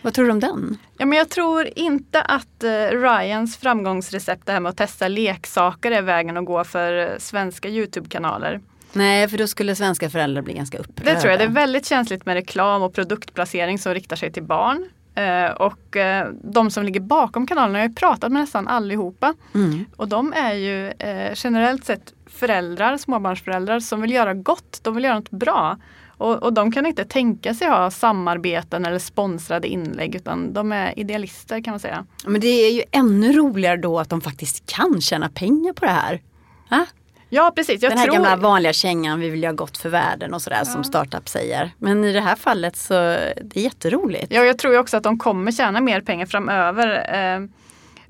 Vad 0.02 0.14
tror 0.14 0.26
du 0.26 0.32
om 0.32 0.40
den? 0.40 0.78
Ja, 0.98 1.06
men 1.06 1.18
jag 1.18 1.30
tror 1.30 1.70
inte 1.76 2.22
att 2.22 2.64
eh, 2.64 2.70
Ryans 2.92 3.58
framgångsrecept, 3.58 4.46
det 4.46 4.52
här 4.52 4.60
med 4.60 4.70
att 4.70 4.78
testa 4.78 5.08
leksaker, 5.08 5.92
är 5.92 6.02
vägen 6.02 6.38
att 6.38 6.46
gå 6.46 6.64
för 6.64 6.98
eh, 6.98 7.18
svenska 7.18 7.70
Youtube-kanaler. 7.70 8.60
Nej, 8.94 9.28
för 9.28 9.38
då 9.38 9.48
skulle 9.48 9.76
svenska 9.76 10.10
föräldrar 10.10 10.42
bli 10.42 10.54
ganska 10.54 10.78
upprörda. 10.78 11.14
Det 11.14 11.20
tror 11.20 11.32
jag. 11.32 11.40
Det 11.40 11.44
är 11.44 11.50
väldigt 11.50 11.86
känsligt 11.86 12.26
med 12.26 12.34
reklam 12.34 12.82
och 12.82 12.94
produktplacering 12.94 13.80
som 13.80 13.94
riktar 13.94 14.16
sig 14.16 14.32
till 14.32 14.44
barn. 14.44 14.90
Eh, 15.16 15.52
och 15.52 15.98
de 16.44 16.72
som 16.72 16.84
ligger 16.84 17.00
bakom 17.00 17.48
kanalerna, 17.48 17.80
jag 17.80 17.84
har 17.84 17.90
ju 17.90 17.96
pratat 17.96 18.32
med 18.32 18.42
nästan 18.42 18.68
allihopa. 18.68 19.34
Mm. 19.54 19.86
Och 19.96 20.08
de 20.08 20.34
är 20.34 20.54
ju 20.54 20.94
generellt 21.36 21.86
sett 21.86 22.14
föräldrar, 22.34 22.98
småbarnsföräldrar 22.98 23.80
som 23.80 24.02
vill 24.02 24.12
göra 24.12 24.34
gott. 24.34 24.80
De 24.84 24.96
vill 24.96 25.04
göra 25.04 25.16
något 25.16 25.32
bra. 25.32 25.78
Och, 26.18 26.44
och 26.44 26.54
de 26.54 26.72
kan 26.72 26.86
inte 26.86 27.06
tänka 27.06 27.54
sig 27.54 27.68
ha 27.68 27.92
samarbeten 27.92 28.86
eller 28.86 29.00
sponsrade 29.00 29.68
inlägg 29.68 30.16
utan 30.16 30.54
de 30.54 30.72
är 30.72 31.00
idealister 31.00 31.64
kan 31.64 31.72
man 31.72 31.80
säga. 31.80 32.06
Men 32.26 32.42
det 32.42 32.48
är 32.48 32.72
ju 32.72 32.84
ännu 32.92 33.34
roligare 33.34 33.78
då 33.78 34.00
att 34.00 34.10
de 34.10 34.22
faktiskt 34.22 34.66
kan 34.66 35.02
tjäna 35.02 35.30
pengar 35.30 35.74
på 35.74 35.86
det 35.86 35.92
här. 35.92 36.22
Ha? 36.70 36.86
Ja 37.30 37.52
precis. 37.56 37.82
Jag 37.82 37.92
Den 37.92 37.98
här 37.98 38.06
tror... 38.06 38.16
gamla 38.16 38.36
vanliga 38.36 38.74
kängan, 38.74 39.20
vi 39.20 39.30
vill 39.30 39.44
göra 39.44 39.54
gott 39.54 39.78
för 39.78 39.90
världen 39.90 40.34
och 40.34 40.42
sådär 40.42 40.64
som 40.64 40.84
startup 40.84 41.30
säger. 41.30 41.72
Men 41.78 42.04
i 42.04 42.14
det 42.14 42.22
här 42.22 42.36
fallet 42.36 42.76
så 42.76 42.94
det 42.94 43.56
är 43.56 43.62
jätteroligt. 43.62 44.28
Ja, 44.30 44.44
jag 44.44 44.58
tror 44.58 44.80
också 44.80 44.98
att 44.98 45.04
de 45.04 45.18
kommer 45.20 45.52
tjäna 45.52 45.82
mer 45.82 46.02
pengar 46.02 46.26
framöver. 46.26 47.50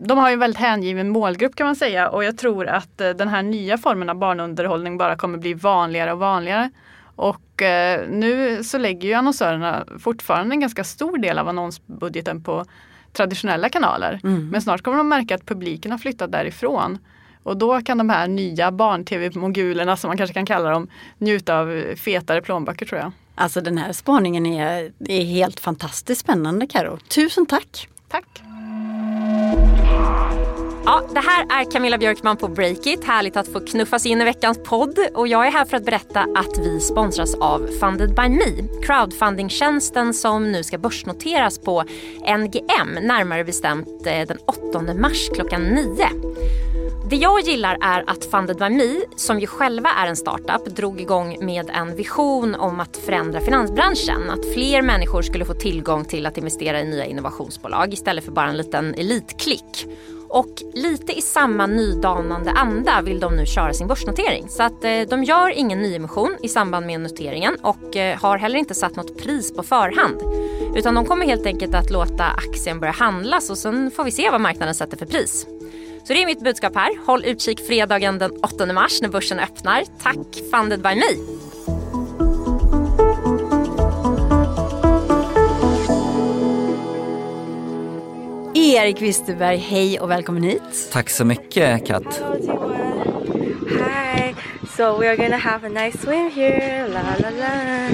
De 0.02 0.18
har 0.18 0.30
ju 0.30 0.34
en 0.34 0.40
väldigt 0.40 0.60
hängiven 0.60 1.10
målgrupp 1.10 1.56
kan 1.56 1.66
man 1.66 1.76
säga 1.76 2.10
och 2.10 2.24
jag 2.24 2.38
tror 2.38 2.68
att 2.68 3.02
eh, 3.02 3.10
den 3.10 3.28
här 3.28 3.44
nya 3.44 3.78
formen 3.78 4.10
av 4.10 4.16
barnunderhållning 4.16 4.98
bara 4.98 5.16
kommer 5.16 5.38
bli 5.38 5.54
vanligare 5.54 6.14
och 6.14 6.20
vanligare. 6.20 6.70
Och 7.16 7.62
eh, 7.62 8.10
nu 8.10 8.64
så 8.64 8.78
lägger 8.78 9.08
ju 9.08 9.14
annonsörerna 9.14 9.86
fortfarande 10.00 10.56
en 10.56 10.60
ganska 10.60 10.84
stor 10.84 11.18
del 11.18 11.40
av 11.40 11.48
annonsbudgeten 11.48 12.44
på 12.44 12.66
traditionella 13.14 13.70
kanaler. 13.70 14.20
Men 14.52 14.62
snart 14.62 14.82
kommer 14.82 14.98
de 14.98 15.10
märka 15.10 15.36
att 15.36 15.46
publiken 15.46 15.92
har 15.92 15.98
flyttat 15.98 16.32
därifrån. 16.32 16.98
Och 17.44 17.58
då 17.58 17.82
kan 17.82 17.98
de 17.98 18.10
här 18.10 18.28
nya 18.28 18.72
barn-tv-mogulerna 18.72 19.98
som 19.98 20.08
man 20.08 20.18
kanske 20.18 20.34
kan 20.34 20.46
kalla 20.46 20.70
dem 20.70 20.88
njuta 21.18 21.60
av 21.60 21.96
fetare 21.96 22.42
plånböcker 22.42 22.86
tror 22.86 23.02
jag. 23.02 23.12
Alltså 23.36 23.62
den 23.62 23.78
här 23.78 23.94
spaningen 23.94 24.46
är, 24.46 24.92
är 25.00 25.24
helt 25.24 25.60
fantastiskt 25.60 26.22
spännande 26.22 26.68
Karo. 26.68 26.98
Tusen 26.98 27.46
tack! 27.46 27.88
Tack! 28.08 28.42
Ja, 30.90 31.02
det 31.14 31.20
här 31.20 31.62
är 31.62 31.72
Camilla 31.72 31.98
Björkman 31.98 32.38
på 32.38 32.48
Breakit. 32.48 33.04
Härligt 33.04 33.38
att 33.38 33.48
få 33.48 33.60
knuffas 33.60 34.06
in 34.06 34.22
i 34.22 34.26
veckans 34.26 34.60
podd. 34.64 35.00
Och 35.14 35.28
jag 35.28 35.48
är 35.48 35.52
här 35.52 35.66
för 35.66 35.78
att 35.78 35.86
berätta 35.86 36.20
att 36.20 36.58
vi 36.58 36.80
sponsras 36.80 37.36
av 37.36 37.68
Funded 37.80 38.16
by 38.16 38.30
Me. 38.30 38.82
Crowdfundingtjänsten 38.84 40.14
som 40.14 40.52
nu 40.52 40.64
ska 40.64 40.78
börsnoteras 40.78 41.60
på 41.60 41.84
NGM, 42.38 42.94
närmare 43.02 43.44
bestämt 43.44 43.88
eh, 44.06 44.28
den 44.28 44.38
8 44.72 44.94
mars 44.94 45.30
klockan 45.36 45.62
9. 45.62 46.10
Det 47.10 47.16
jag 47.16 47.42
gillar 47.42 47.78
är 47.82 48.04
att 48.08 48.26
Funded 48.26 48.58
by 48.58 48.70
Me, 48.70 48.96
som 49.16 49.40
ju 49.40 49.48
själva 49.48 49.90
är 49.90 50.08
en 50.08 50.16
startup, 50.16 50.66
drog 50.66 51.02
igång 51.02 51.38
med 51.46 51.70
en 51.74 51.96
vision 51.96 52.56
om 52.56 52.80
att 52.80 52.98
förändra 52.98 53.42
finansbranschen. 53.42 54.30
Att 54.30 54.54
fler 54.54 54.82
människor 54.82 55.22
skulle 55.22 55.46
få 55.46 55.54
tillgång 55.54 56.06
till 56.06 56.26
att 56.26 56.38
investera 56.38 56.82
i 56.82 56.86
nya 56.86 57.06
innovationsbolag 57.06 57.94
istället 57.94 58.24
för 58.24 58.32
bara 58.32 58.50
en 58.50 58.58
liten 58.58 58.94
elitklick. 58.94 59.88
Och 60.30 60.64
lite 60.74 61.18
i 61.18 61.22
samma 61.22 61.68
nydanande 61.68 62.52
anda 62.52 63.02
vill 63.02 63.20
de 63.20 63.36
nu 63.36 63.46
köra 63.46 63.74
sin 63.74 63.88
börsnotering. 63.88 64.50
Så 64.50 64.64
att 64.64 64.84
eh, 64.84 65.02
de 65.10 65.24
gör 65.24 65.50
ingen 65.50 65.82
nyemission 65.82 66.38
i 66.44 66.48
samband 66.48 66.86
med 66.86 67.02
noteringen 67.02 67.58
och 67.62 67.96
eh, 67.96 68.20
har 68.20 68.38
heller 68.38 68.60
inte 68.60 68.74
satt 68.74 68.96
något 68.96 69.18
pris 69.18 69.54
på 69.54 69.64
förhand. 69.64 70.22
Utan 70.76 70.96
de 70.96 71.06
kommer 71.06 71.26
helt 71.26 71.46
enkelt 71.46 71.76
att 71.76 71.90
låta 71.90 72.24
aktien 72.24 72.80
börja 72.80 72.94
handlas 72.94 73.50
och 73.50 73.58
sen 73.58 73.92
får 73.92 74.04
vi 74.04 74.12
se 74.12 74.30
vad 74.30 74.42
marknaden 74.42 74.76
sätter 74.76 74.98
för 74.98 75.06
pris. 75.06 75.48
Så 76.04 76.14
det 76.14 76.22
är 76.22 76.26
mitt 76.26 76.44
budskap 76.44 76.76
här. 76.76 77.06
Håll 77.06 77.26
utkik 77.26 77.68
fredagen 77.68 78.20
den 78.20 78.32
8 78.32 78.74
mars 78.74 79.02
när 79.02 79.10
börsen 79.10 79.40
öppnar. 79.40 79.84
Tack 80.04 80.52
Funded 80.52 80.82
by 80.82 80.96
Me! 80.96 81.39
Erik 88.76 89.02
Wisterberg, 89.02 89.58
hej 89.58 90.00
och 90.00 90.12
välkommen 90.12 90.44
hit. 90.44 90.90
Tack 90.92 91.10
så 91.10 91.26
mycket 91.26 91.86
Kat. 91.88 92.24
Hi. 93.70 94.36
So 94.78 94.98
we 94.98 95.10
are 95.10 95.16
gonna 95.16 95.38
have 95.38 95.68
a 95.68 95.70
nice 95.70 95.98
swim 95.98 96.32
here. 96.32 96.88
La 96.88 97.02
la 97.20 97.30
la. 97.30 97.90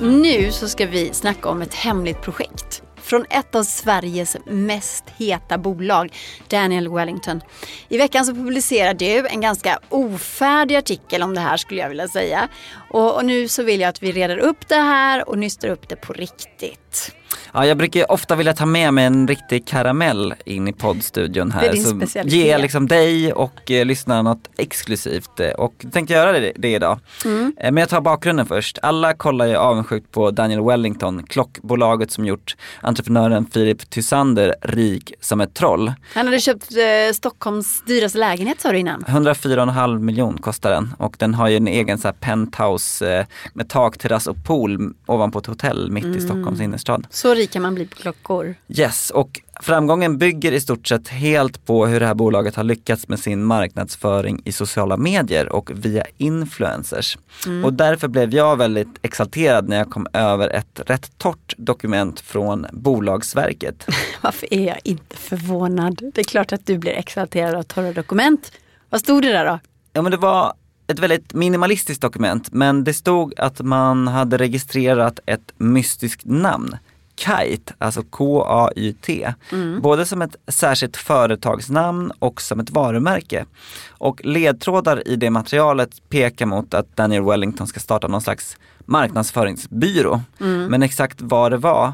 Nu 0.00 0.52
så 0.52 0.68
ska 0.68 0.86
vi 0.86 1.12
snacka 1.12 1.48
om 1.48 1.62
ett 1.62 1.74
hemligt 1.74 2.22
projekt. 2.22 2.82
Från 2.96 3.24
ett 3.30 3.54
av 3.54 3.62
Sveriges 3.62 4.36
mest 4.46 5.04
heta 5.16 5.58
bolag, 5.58 6.12
Daniel 6.48 6.88
Wellington. 6.88 7.40
I 7.88 7.98
veckan 7.98 8.24
så 8.24 8.34
publicerar 8.34 8.94
du 8.94 9.26
en 9.26 9.40
ganska 9.40 9.78
ofärdig 9.88 10.76
artikel 10.76 11.22
om 11.22 11.34
det 11.34 11.40
här 11.40 11.56
skulle 11.56 11.80
jag 11.80 11.88
vilja 11.88 12.08
säga. 12.08 12.48
Och, 12.90 13.16
och 13.16 13.24
nu 13.24 13.48
så 13.48 13.62
vill 13.62 13.80
jag 13.80 13.88
att 13.88 14.02
vi 14.02 14.12
reder 14.12 14.38
upp 14.38 14.68
det 14.68 14.74
här 14.74 15.28
och 15.28 15.38
nystar 15.38 15.68
upp 15.68 15.88
det 15.88 15.96
på 15.96 16.12
riktigt. 16.12 17.12
Ja, 17.52 17.66
jag 17.66 17.76
brukar 17.76 18.12
ofta 18.12 18.36
vilja 18.36 18.52
ta 18.52 18.66
med 18.66 18.94
mig 18.94 19.04
en 19.04 19.28
riktig 19.28 19.66
karamell 19.66 20.34
in 20.44 20.68
i 20.68 20.72
poddstudion 20.72 21.50
här. 21.50 21.60
Det 21.60 21.68
är 21.68 21.72
din 21.72 21.84
så 21.84 21.96
specialitet. 21.96 22.32
ge 22.32 22.58
liksom 22.58 22.86
dig 22.86 23.32
och 23.32 23.70
eh, 23.70 23.84
lyssnarna 23.84 24.22
något 24.22 24.50
exklusivt 24.56 25.40
eh, 25.40 25.48
och 25.48 25.86
tänkte 25.92 26.14
göra 26.14 26.32
det, 26.32 26.52
det 26.56 26.72
idag. 26.72 26.98
Mm. 27.24 27.54
Eh, 27.60 27.72
men 27.72 27.80
jag 27.80 27.88
tar 27.88 28.00
bakgrunden 28.00 28.46
först. 28.46 28.78
Alla 28.82 29.14
kollar 29.14 29.46
ju 29.46 29.56
avundsjukt 29.56 30.12
på 30.12 30.30
Daniel 30.30 30.64
Wellington, 30.64 31.26
klockbolaget 31.26 32.10
som 32.10 32.24
gjort 32.24 32.56
entreprenören 32.80 33.44
Philip 33.44 33.90
Tysander 33.90 34.54
rik 34.62 35.12
som 35.20 35.40
ett 35.40 35.54
troll. 35.54 35.92
Han 36.14 36.26
hade 36.26 36.40
köpt 36.40 36.70
eh, 36.70 37.14
Stockholms 37.14 37.82
dyraste 37.86 38.18
lägenhet 38.18 38.60
sa 38.60 38.72
du 38.72 38.78
innan. 38.78 39.04
104,5 39.04 39.98
miljon 39.98 40.38
kostar 40.38 40.70
den 40.70 40.94
och 40.98 41.16
den 41.18 41.34
har 41.34 41.48
ju 41.48 41.56
en 41.56 41.68
egen 41.68 41.98
så 41.98 42.08
här 42.08 42.12
penthouse 42.12 42.85
eh, 43.02 43.26
med 43.54 43.68
tak, 43.68 43.98
terrass 43.98 44.26
och 44.26 44.44
pool 44.44 44.94
ovanpå 45.06 45.38
ett 45.38 45.46
hotell 45.46 45.90
mitt 45.90 46.04
Mm. 46.04 46.18
i 46.18 46.20
Stockholms 46.20 46.60
innerstad. 46.60 47.06
Så 47.10 47.34
rik 47.34 47.50
kan 47.50 47.62
man 47.62 47.74
bli 47.74 47.86
på 47.86 47.96
klockor. 47.96 48.54
Yes, 48.68 49.10
och 49.10 49.40
framgången 49.60 50.18
bygger 50.18 50.52
i 50.52 50.60
stort 50.60 50.88
sett 50.88 51.08
helt 51.08 51.66
på 51.66 51.86
hur 51.86 52.00
det 52.00 52.06
här 52.06 52.14
bolaget 52.14 52.54
har 52.56 52.64
lyckats 52.64 53.08
med 53.08 53.18
sin 53.18 53.44
marknadsföring 53.44 54.42
i 54.44 54.52
sociala 54.52 54.96
medier 54.96 55.48
och 55.52 55.70
via 55.74 56.04
influencers. 56.16 57.18
Och 57.64 57.72
därför 57.72 58.08
blev 58.08 58.34
jag 58.34 58.56
väldigt 58.56 58.88
exalterad 59.02 59.68
när 59.68 59.76
jag 59.76 59.90
kom 59.90 60.06
över 60.12 60.48
ett 60.48 60.80
rätt 60.86 61.18
torrt 61.18 61.54
dokument 61.56 62.20
från 62.20 62.66
Bolagsverket. 62.72 63.86
Varför 64.20 64.54
är 64.54 64.66
jag 64.66 64.78
inte 64.84 65.16
förvånad? 65.16 66.02
Det 66.14 66.20
är 66.20 66.24
klart 66.24 66.52
att 66.52 66.66
du 66.66 66.78
blir 66.78 66.92
exalterad 66.92 67.54
av 67.54 67.62
torra 67.62 67.92
dokument. 67.92 68.52
Vad 68.90 69.00
stod 69.00 69.22
det 69.22 69.32
där 69.32 69.44
då? 69.46 69.58
Ja 69.92 70.02
men 70.02 70.10
det 70.10 70.16
var 70.18 70.54
ett 70.86 70.98
väldigt 70.98 71.34
minimalistiskt 71.34 72.02
dokument 72.02 72.52
men 72.52 72.84
det 72.84 72.94
stod 72.94 73.40
att 73.40 73.60
man 73.60 74.08
hade 74.08 74.36
registrerat 74.36 75.20
ett 75.26 75.52
mystiskt 75.56 76.24
namn. 76.24 76.76
Kite, 77.18 77.74
alltså 77.78 78.02
K-A-Y-T. 78.02 79.34
Både 79.80 80.06
som 80.06 80.22
ett 80.22 80.36
särskilt 80.48 80.96
företagsnamn 80.96 82.12
och 82.18 82.42
som 82.42 82.60
ett 82.60 82.70
varumärke. 82.70 83.44
Och 83.88 84.24
ledtrådar 84.24 85.08
i 85.08 85.16
det 85.16 85.30
materialet 85.30 86.08
pekar 86.08 86.46
mot 86.46 86.74
att 86.74 86.96
Daniel 86.96 87.22
Wellington 87.22 87.66
ska 87.66 87.80
starta 87.80 88.08
någon 88.08 88.20
slags 88.20 88.56
marknadsföringsbyrå. 88.84 90.20
Men 90.68 90.82
exakt 90.82 91.20
vad 91.20 91.52
det 91.52 91.56
var 91.56 91.92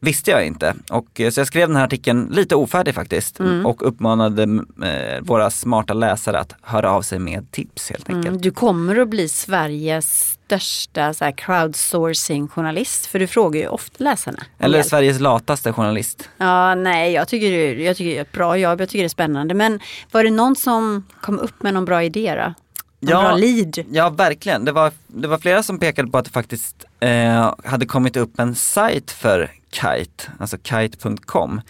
visste 0.00 0.30
jag 0.30 0.46
inte. 0.46 0.74
Och, 0.90 1.20
eh, 1.20 1.30
så 1.30 1.40
jag 1.40 1.46
skrev 1.46 1.68
den 1.68 1.76
här 1.76 1.84
artikeln 1.84 2.28
lite 2.32 2.54
ofärdig 2.56 2.94
faktiskt 2.94 3.40
och 3.64 3.88
uppmanade 3.88 4.42
eh, 4.42 5.20
våra 5.22 5.50
smarta 5.50 5.94
läsare 5.94 6.38
att 6.38 6.54
höra 6.62 6.92
av 6.92 7.02
sig 7.02 7.18
med 7.18 7.50
tips 7.52 7.90
helt 7.90 8.08
enkelt. 8.08 8.26
Mm, 8.28 8.40
du 8.40 8.50
kommer 8.50 8.96
att 9.00 9.08
bli 9.08 9.28
Sveriges 9.28 10.30
största 10.46 11.14
så 11.14 11.24
här, 11.24 11.32
crowdsourcing-journalist 11.32 13.06
för 13.06 13.18
du 13.18 13.26
frågar 13.26 13.60
ju 13.60 13.68
ofta 13.68 14.04
läsarna. 14.04 14.38
Eller 14.58 14.78
hjälp. 14.78 14.88
Sveriges 14.88 15.20
lataste 15.20 15.72
journalist. 15.72 16.28
Ja, 16.36 16.74
nej, 16.74 17.12
jag 17.12 17.28
tycker, 17.28 17.76
jag 17.78 17.96
tycker 17.96 18.10
det 18.10 18.18
är 18.18 18.22
ett 18.22 18.32
bra 18.32 18.56
jobb, 18.56 18.80
jag 18.80 18.88
tycker 18.88 19.02
det 19.02 19.06
är 19.06 19.08
spännande. 19.08 19.54
Men 19.54 19.80
var 20.10 20.24
det 20.24 20.30
någon 20.30 20.56
som 20.56 21.06
kom 21.20 21.38
upp 21.38 21.62
med 21.62 21.74
någon 21.74 21.84
bra 21.84 22.02
idé 22.02 22.34
då? 22.34 22.54
Någon 23.00 23.22
Ja. 23.22 23.28
bra 23.28 23.36
lead? 23.36 23.78
Ja 23.90 24.10
verkligen, 24.10 24.64
det 24.64 24.72
var, 24.72 24.92
det 25.06 25.28
var 25.28 25.38
flera 25.38 25.62
som 25.62 25.78
pekade 25.78 26.10
på 26.10 26.18
att 26.18 26.24
det 26.24 26.30
faktiskt 26.30 26.84
eh, 27.00 27.54
hade 27.64 27.86
kommit 27.86 28.16
upp 28.16 28.38
en 28.40 28.54
sajt 28.54 29.10
för 29.10 29.50
Kite, 29.70 30.24
alltså 30.38 30.56
kite.com. 30.62 31.60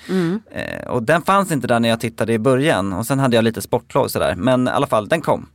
Eh, 0.50 0.86
och 0.88 1.02
den 1.02 1.22
fanns 1.22 1.52
inte 1.52 1.66
där 1.66 1.80
när 1.80 1.88
jag 1.88 2.00
tittade 2.00 2.32
i 2.32 2.38
början 2.38 2.92
och 2.92 3.06
sen 3.06 3.18
hade 3.18 3.36
jag 3.36 3.44
lite 3.44 3.62
sportlov 3.62 4.04
och 4.04 4.10
sådär. 4.10 4.34
Men 4.36 4.68
i 4.68 4.70
alla 4.70 4.86
fall, 4.86 5.08
den 5.08 5.20
kom. 5.20 5.46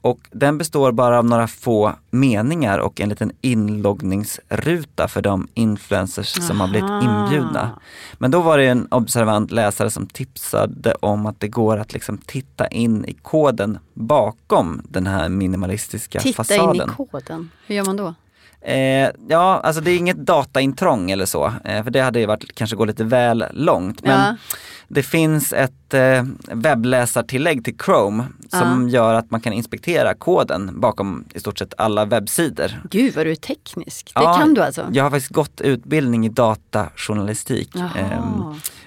Och 0.00 0.18
den 0.30 0.58
består 0.58 0.92
bara 0.92 1.18
av 1.18 1.24
några 1.24 1.46
få 1.48 1.92
meningar 2.10 2.78
och 2.78 3.00
en 3.00 3.08
liten 3.08 3.32
inloggningsruta 3.40 5.08
för 5.08 5.22
de 5.22 5.48
influencers 5.54 6.46
som 6.46 6.60
har 6.60 6.68
blivit 6.68 6.90
Aha. 6.90 7.24
inbjudna. 7.24 7.80
Men 8.18 8.30
då 8.30 8.40
var 8.40 8.58
det 8.58 8.66
en 8.66 8.86
observant 8.90 9.50
läsare 9.50 9.90
som 9.90 10.06
tipsade 10.06 10.94
om 10.94 11.26
att 11.26 11.40
det 11.40 11.48
går 11.48 11.76
att 11.76 11.92
liksom 11.92 12.18
titta 12.18 12.66
in 12.66 13.04
i 13.04 13.12
koden 13.12 13.78
bakom 13.94 14.82
den 14.88 15.06
här 15.06 15.28
minimalistiska 15.28 16.20
Titta 16.20 16.36
fasaden. 16.44 16.76
in 16.76 16.82
i 16.82 16.94
koden. 17.10 17.50
Hur 17.66 17.74
gör 17.74 17.84
man 17.84 17.96
då? 17.96 18.14
Eh, 18.68 19.10
ja, 19.28 19.60
alltså 19.64 19.80
det 19.82 19.90
är 19.90 19.96
inget 19.96 20.16
dataintrång 20.16 21.10
eller 21.10 21.26
så, 21.26 21.52
eh, 21.64 21.84
för 21.84 21.90
det 21.90 22.00
hade 22.00 22.20
ju 22.20 22.26
varit, 22.26 22.54
kanske 22.54 22.76
gå 22.76 22.84
lite 22.84 23.04
väl 23.04 23.44
långt. 23.52 24.02
Men 24.02 24.20
Ja. 24.20 24.36
det 24.88 25.02
finns 25.02 25.52
ett 25.52 25.94
eh, 25.94 26.24
webbläsartillägg 26.52 27.64
till 27.64 27.76
Chrome 27.84 28.24
som 28.48 28.88
gör 28.88 29.14
att 29.14 29.30
man 29.30 29.40
kan 29.40 29.52
inspektera 29.52 30.14
koden 30.14 30.80
bakom 30.80 31.24
i 31.34 31.40
stort 31.40 31.58
sett 31.58 31.74
alla 31.78 32.04
webbsidor. 32.04 32.70
Gud 32.90 33.14
vad 33.14 33.26
du 33.26 33.30
är 33.30 33.36
teknisk. 33.36 34.12
Det 34.14 34.20
Ja, 34.22 34.34
kan 34.34 34.54
du 34.54 34.60
alltså? 34.62 34.86
Jag 34.92 35.02
har 35.04 35.10
faktiskt 35.10 35.32
gått 35.32 35.60
utbildning 35.60 36.26
i 36.26 36.28
datajournalistik. 36.28 37.74
Ehm, 37.76 38.42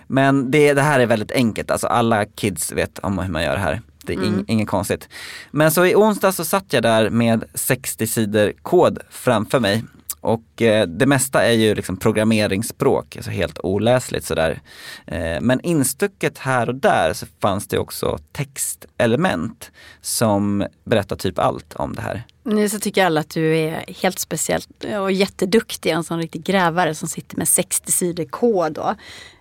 men 0.07 0.51
det, 0.51 0.74
det 0.74 0.81
här 0.81 1.00
är 1.00 1.05
väldigt 1.05 1.31
enkelt, 1.31 1.71
alltså 1.71 1.88
alla 1.88 2.25
kids 2.25 2.71
vet 2.71 3.00
om 3.00 3.19
hur 3.19 3.31
man 3.31 3.43
gör 3.43 3.53
det 3.53 3.62
här. 3.62 3.81
Det 4.06 4.13
är 4.13 4.18
ing, 4.18 4.34
Mm. 4.34 4.46
inget 4.48 4.68
konstigt. 4.68 5.10
Men 5.51 5.72
så 5.72 5.86
i 5.86 5.96
onsdag 5.96 6.32
så 6.32 6.46
satt 6.46 6.74
jag 6.74 6.84
där 6.84 7.10
med 7.10 7.44
60 7.53 8.08
sidor 8.08 8.53
kod 8.62 9.00
framför 9.10 9.60
mig. 9.60 9.84
Och 10.22 10.62
eh, 10.62 10.88
det 10.88 11.06
mesta 11.06 11.44
är 11.46 11.51
ju 11.51 11.75
liksom 11.75 11.98
programmeringsspråk, 11.98 13.15
alltså 13.15 13.32
helt 13.32 13.60
oläsligt 13.63 14.25
sådär. 14.25 14.62
Eh, 15.08 15.41
men 15.41 15.62
instucket 15.62 16.38
här 16.38 16.70
och 16.70 16.75
där 16.75 17.13
så 17.13 17.25
fanns 17.41 17.68
det 17.68 17.77
också 17.77 18.18
textelement 18.32 19.72
som 20.01 20.65
berättar 20.84 21.15
typ 21.15 21.39
allt 21.39 21.74
om 21.74 21.96
det 21.96 22.01
här. 22.01 22.24
Nu 22.44 22.70
så 22.70 22.79
tycker 22.79 23.06
alla 23.06 23.20
att 23.20 23.29
du 23.29 23.58
är 23.58 23.86
helt 24.01 24.20
speciellt 24.20 24.86
och 25.01 25.12
jätteduktig. 25.12 25.89
En 25.89 26.03
sån 26.03 26.20
riktig 26.20 26.44
grävare 26.44 26.96
som 26.96 27.08
sitter 27.08 27.38
med 27.38 27.48
60 27.48 27.91
sidor 27.91 28.25
kod. 28.25 28.74
Då. 28.74 28.96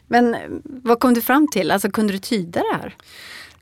Men 0.06 0.36
vad 0.64 1.00
kom 1.00 1.14
du 1.14 1.20
fram 1.22 1.48
till? 1.52 1.70
Alltså 1.70 1.90
kunde 1.90 2.12
du 2.12 2.18
tyda 2.18 2.60
det 2.60 2.76
här? 2.82 2.94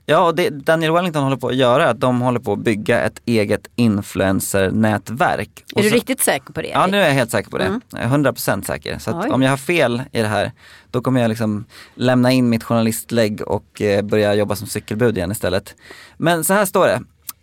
Ja, 0.09 0.27
och 0.27 0.35
det 0.35 0.51
Daniel 0.51 0.93
Wellington 0.93 1.23
håller 1.23 1.37
på 1.37 1.49
att 1.49 1.57
göra 1.57 1.85
är 1.85 1.91
att 1.91 2.01
de 2.01 2.21
håller 2.21 2.41
på 2.41 2.53
att 2.53 2.59
bygga 2.59 3.01
ett 3.03 3.23
eget 3.25 3.69
influencer-nätverk. 3.77 5.65
Är 5.77 5.83
du 5.83 5.89
så- 5.89 5.95
riktigt 5.95 6.21
säker 6.23 6.53
på 6.53 6.63
det? 6.63 6.69
Ja, 6.69 6.87
nu 6.87 7.01
är 7.01 7.07
jag 7.07 7.13
helt 7.15 7.31
säker 7.31 7.51
på 7.51 7.59
det. 7.59 7.65
Mm. 7.65 7.81
Jag 7.91 8.01
är 8.01 8.07
100% 8.09 8.67
säker. 8.67 8.99
Så 8.99 9.11
om 9.13 9.43
jag 9.43 9.51
har 9.51 9.57
fel 9.57 10.03
i 10.13 10.23
det 10.23 10.29
här, 10.29 10.53
då 10.91 11.01
kommer 11.01 11.21
jag 11.21 11.29
liksom 11.29 11.65
lämna 11.95 12.33
in 12.33 12.49
mitt 12.49 12.65
journalistlägg 12.65 13.43
och 13.43 13.83
eh, 13.83 14.03
börja 14.05 14.35
jobba 14.35 14.57
som 14.57 14.67
cykelbud 14.67 15.17
igen 15.19 15.33
istället. 15.33 15.75
Men 16.17 16.45
så 16.45 16.55
här 16.55 16.65
står 16.65 16.87
det. 16.87 17.01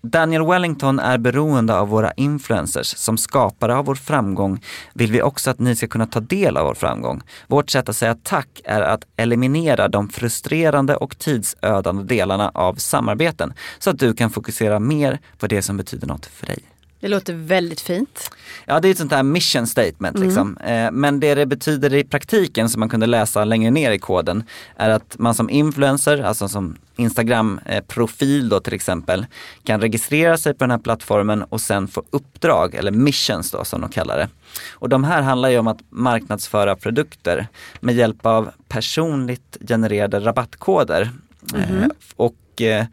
Daniel 0.08 0.46
Wellington 0.46 1.00
är 1.00 1.18
beroende 1.18 1.76
av 1.80 1.88
våra 1.88 2.12
influencers. 2.12 2.88
Som 2.98 3.18
skapare 3.18 3.76
av 3.76 3.86
vår 3.86 3.96
framgång 3.96 4.64
vill 4.94 5.12
vi 5.12 5.22
också 5.22 5.50
att 5.52 5.60
ni 5.60 5.76
ska 5.76 5.88
kunna 5.88 6.06
ta 6.06 6.20
del 6.20 6.58
av 6.58 6.66
vår 6.66 6.74
framgång. 6.74 7.22
Vårt 7.48 7.70
sätt 7.70 7.90
att 7.90 7.96
säga 7.96 8.16
tack 8.24 8.62
är 8.64 8.82
att 8.82 9.04
eliminera 9.16 9.88
de 9.88 10.10
frustrerande 10.10 10.96
och 10.96 11.18
tidsödande 11.18 12.04
delarna 12.04 12.52
av 12.54 12.76
samarbeten 12.76 13.54
så 13.80 13.89
att 13.89 14.00
du 14.00 14.13
kan 14.13 14.30
fokusera 14.30 14.80
mer 14.80 15.20
på 15.38 15.48
det 15.48 15.62
som 15.62 15.78
betyder 15.78 16.08
något 16.08 16.26
för 16.26 16.46
dig. 16.46 16.73
Det 17.04 17.10
låter 17.10 17.34
väldigt 17.34 17.82
fint. 17.82 18.32
Ja, 18.66 18.80
det 18.80 18.88
är 18.88 18.92
ett 18.92 18.98
sånt 18.98 19.12
här 19.12 19.24
mission 19.24 19.68
statement 19.68 20.20
liksom. 20.20 20.58
Eh, 20.58 20.92
Men 20.92 21.20
det 21.20 21.36
det 21.36 21.46
betyder 21.46 21.94
i 21.94 22.04
praktiken 22.04 22.70
som 22.70 22.80
man 22.80 22.89
kunde 22.89 23.06
läsa 23.06 23.46
längre 23.46 23.72
ner 23.72 23.92
i 23.92 24.00
koden 24.00 24.44
är 24.76 24.89
att 24.89 25.16
man 25.20 25.34
som 25.36 25.50
influencer, 25.50 26.24
alltså 26.24 26.48
som 26.50 26.76
Instagram-profil 26.96 28.50
då 28.50 28.60
till 28.60 28.74
exempel, 28.74 29.26
kan 29.63 29.82
registrera 29.82 30.38
sig 30.38 30.54
på 30.54 30.63
den 30.63 30.72
här 30.72 30.78
plattformen 30.78 31.44
och 31.44 31.62
sen 31.62 31.88
få 31.88 32.04
uppdrag, 32.10 32.76
eller 32.76 32.92
missions 32.92 33.52
då 33.52 33.66
som 33.66 33.82
de 33.82 33.89
kallar 33.89 34.18
det. 34.18 34.30
Och 34.72 34.89
de 34.89 35.04
här 35.04 35.22
handlar 35.22 35.50
ju 35.50 35.58
om 35.58 35.68
att 35.68 35.80
marknadsföra 35.89 36.76
produkter 36.76 37.48
med 37.80 37.96
hjälp 37.96 38.26
av 38.26 38.52
personligt 38.68 39.58
genererade 39.68 40.20
rabattkoder. 40.20 41.10
Eh, 41.56 41.88
Och 42.16 42.62
eh, 42.62 42.86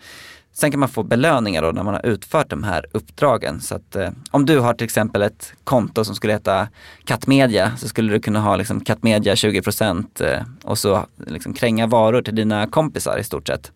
Sen 0.60 0.70
kan 0.70 0.80
man 0.80 0.88
få 0.88 1.02
belöningar 1.02 1.62
då 1.62 1.70
när 1.70 1.82
man 1.82 1.94
har 1.94 2.06
utfört 2.06 2.50
de 2.50 2.64
här 2.64 2.86
uppdragen. 2.92 3.60
Så 3.60 3.74
att 3.74 3.96
eh, 3.96 4.08
om 4.30 4.46
du 4.46 4.58
har 4.58 4.74
till 4.74 4.84
exempel 4.84 5.22
ett 5.22 5.52
konto 5.64 6.04
som 6.04 6.14
skulle 6.14 6.32
heta 6.32 6.68
Kattmedia 7.04 7.76
så 7.76 7.88
skulle 7.88 8.12
du 8.12 8.20
kunna 8.20 8.40
ha 8.40 8.56
liksom 8.56 8.80
Kattmedia 8.80 9.34
20% 9.34 10.34
eh, 10.34 10.42
och 10.64 10.78
så 10.78 11.06
liksom 11.26 11.54
kränga 11.54 11.86
varor 11.86 12.22
till 12.22 12.34
dina 12.34 12.66
kompisar 12.66 13.18
i 13.18 13.24
stort 13.24 13.46
sett. 13.46 13.72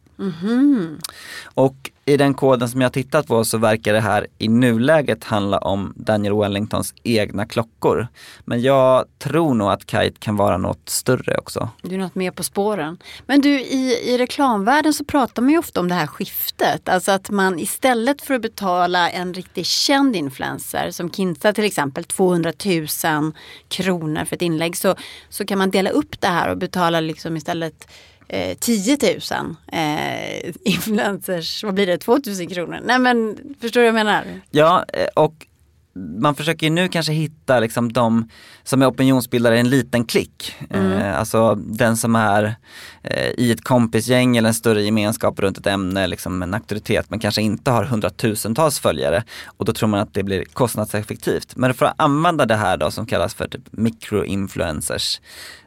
Och 1.44 1.90
i 2.06 2.16
den 2.16 2.34
koden 2.34 2.68
som 2.68 2.80
jag 2.80 2.88
har 2.88 2.92
tittat 2.92 3.26
på 3.26 3.44
så 3.44 3.58
verkar 3.58 3.92
det 3.92 4.00
här 4.00 4.26
i 4.38 4.48
nuläget 4.48 5.24
handla 5.24 5.58
om 5.58 5.92
Daniel 5.96 6.34
Wellingtons 6.34 6.94
egna 7.02 7.46
klockor. 7.46 8.08
Men 8.44 8.62
jag 8.62 9.04
tror 9.18 9.54
nog 9.54 9.70
att 9.70 9.90
Kite 9.90 10.18
kan 10.18 10.36
vara 10.36 10.56
något 10.58 10.88
större 10.88 11.36
också. 11.38 11.68
Du 11.82 11.94
är 11.94 11.98
något 11.98 12.14
mer 12.14 12.30
på 12.30 12.42
spåren. 12.42 12.98
Men 13.26 13.40
du, 13.40 13.60
i, 13.60 14.00
i 14.04 14.18
reklamvärlden 14.18 14.94
så 14.94 15.04
pratar 15.04 15.42
man 15.42 15.50
ju 15.50 15.58
ofta 15.58 15.80
om 15.80 15.88
det 15.88 15.94
här 15.94 16.06
skiftet. 16.06 16.88
Alltså 16.88 17.12
att 17.12 17.30
man 17.30 17.58
istället 17.58 18.22
för 18.22 18.34
att 18.34 18.42
betala 18.42 19.10
en 19.10 19.34
riktigt 19.34 19.66
känd 19.66 20.16
influencer 20.16 20.90
som 20.90 21.10
Kinsa 21.10 21.52
till 21.52 21.64
exempel 21.64 22.04
200 22.04 22.52
000 22.64 23.32
kronor 23.68 24.24
för 24.24 24.36
ett 24.36 24.42
inlägg 24.42 24.76
så, 24.76 24.94
så 25.28 25.44
kan 25.44 25.58
man 25.58 25.70
dela 25.70 25.90
upp 25.90 26.20
det 26.20 26.28
här 26.28 26.50
och 26.50 26.58
betala 26.58 27.00
liksom 27.00 27.36
istället 27.36 27.88
eh, 28.28 28.56
10 28.58 28.98
000 29.02 29.56
eh, 29.72 30.52
influencers, 30.64 31.64
vad 31.64 31.74
blir 31.74 31.86
det, 31.86 31.98
2 31.98 32.18
000 32.26 32.48
kronor? 32.48 32.80
Nej 32.84 32.98
men 32.98 33.36
förstår 33.60 33.80
du 33.80 33.90
vad 33.90 34.00
jag 34.00 34.06
menar? 34.06 34.40
Ja, 34.50 34.84
eh, 34.92 35.06
och 35.14 35.46
man 35.94 36.34
försöker 36.34 36.66
ju 36.66 36.72
nu 36.72 36.88
kanske 36.88 37.12
hitta 37.12 37.60
liksom 37.60 37.92
de 37.92 38.28
som 38.62 38.82
är 38.82 38.90
opinionsbildare 38.90 39.56
i 39.56 39.60
en 39.60 39.70
liten 39.70 40.04
klick. 40.04 40.54
Eh, 40.70 41.18
alltså 41.18 41.54
den 41.54 41.96
som 41.96 42.16
är 42.16 42.56
eh, 43.02 43.30
i 43.36 43.52
ett 43.52 43.64
kompisgäng 43.64 44.36
eller 44.36 44.48
en 44.48 44.54
större 44.54 44.82
gemenskap 44.82 45.40
runt 45.40 45.58
ett 45.58 45.66
ämne, 45.66 46.06
liksom 46.06 46.42
en 46.42 46.54
auktoritet 46.54 47.10
men 47.10 47.18
kanske 47.18 47.42
inte 47.42 47.70
har 47.70 47.84
hundratusentals 47.84 48.78
följare. 48.78 49.24
Och 49.46 49.64
då 49.64 49.72
tror 49.72 49.88
man 49.88 50.00
att 50.00 50.14
det 50.14 50.22
blir 50.22 50.44
kostnadseffektivt. 50.44 51.56
Men 51.56 51.74
för 51.74 51.86
att 51.86 51.94
använda 51.96 52.46
det 52.46 52.56
här 52.56 52.76
då 52.76 52.90
som 52.90 53.06
kallas 53.06 53.34
för 53.34 53.48
typ 53.48 53.62
microinfluencers 53.70 55.20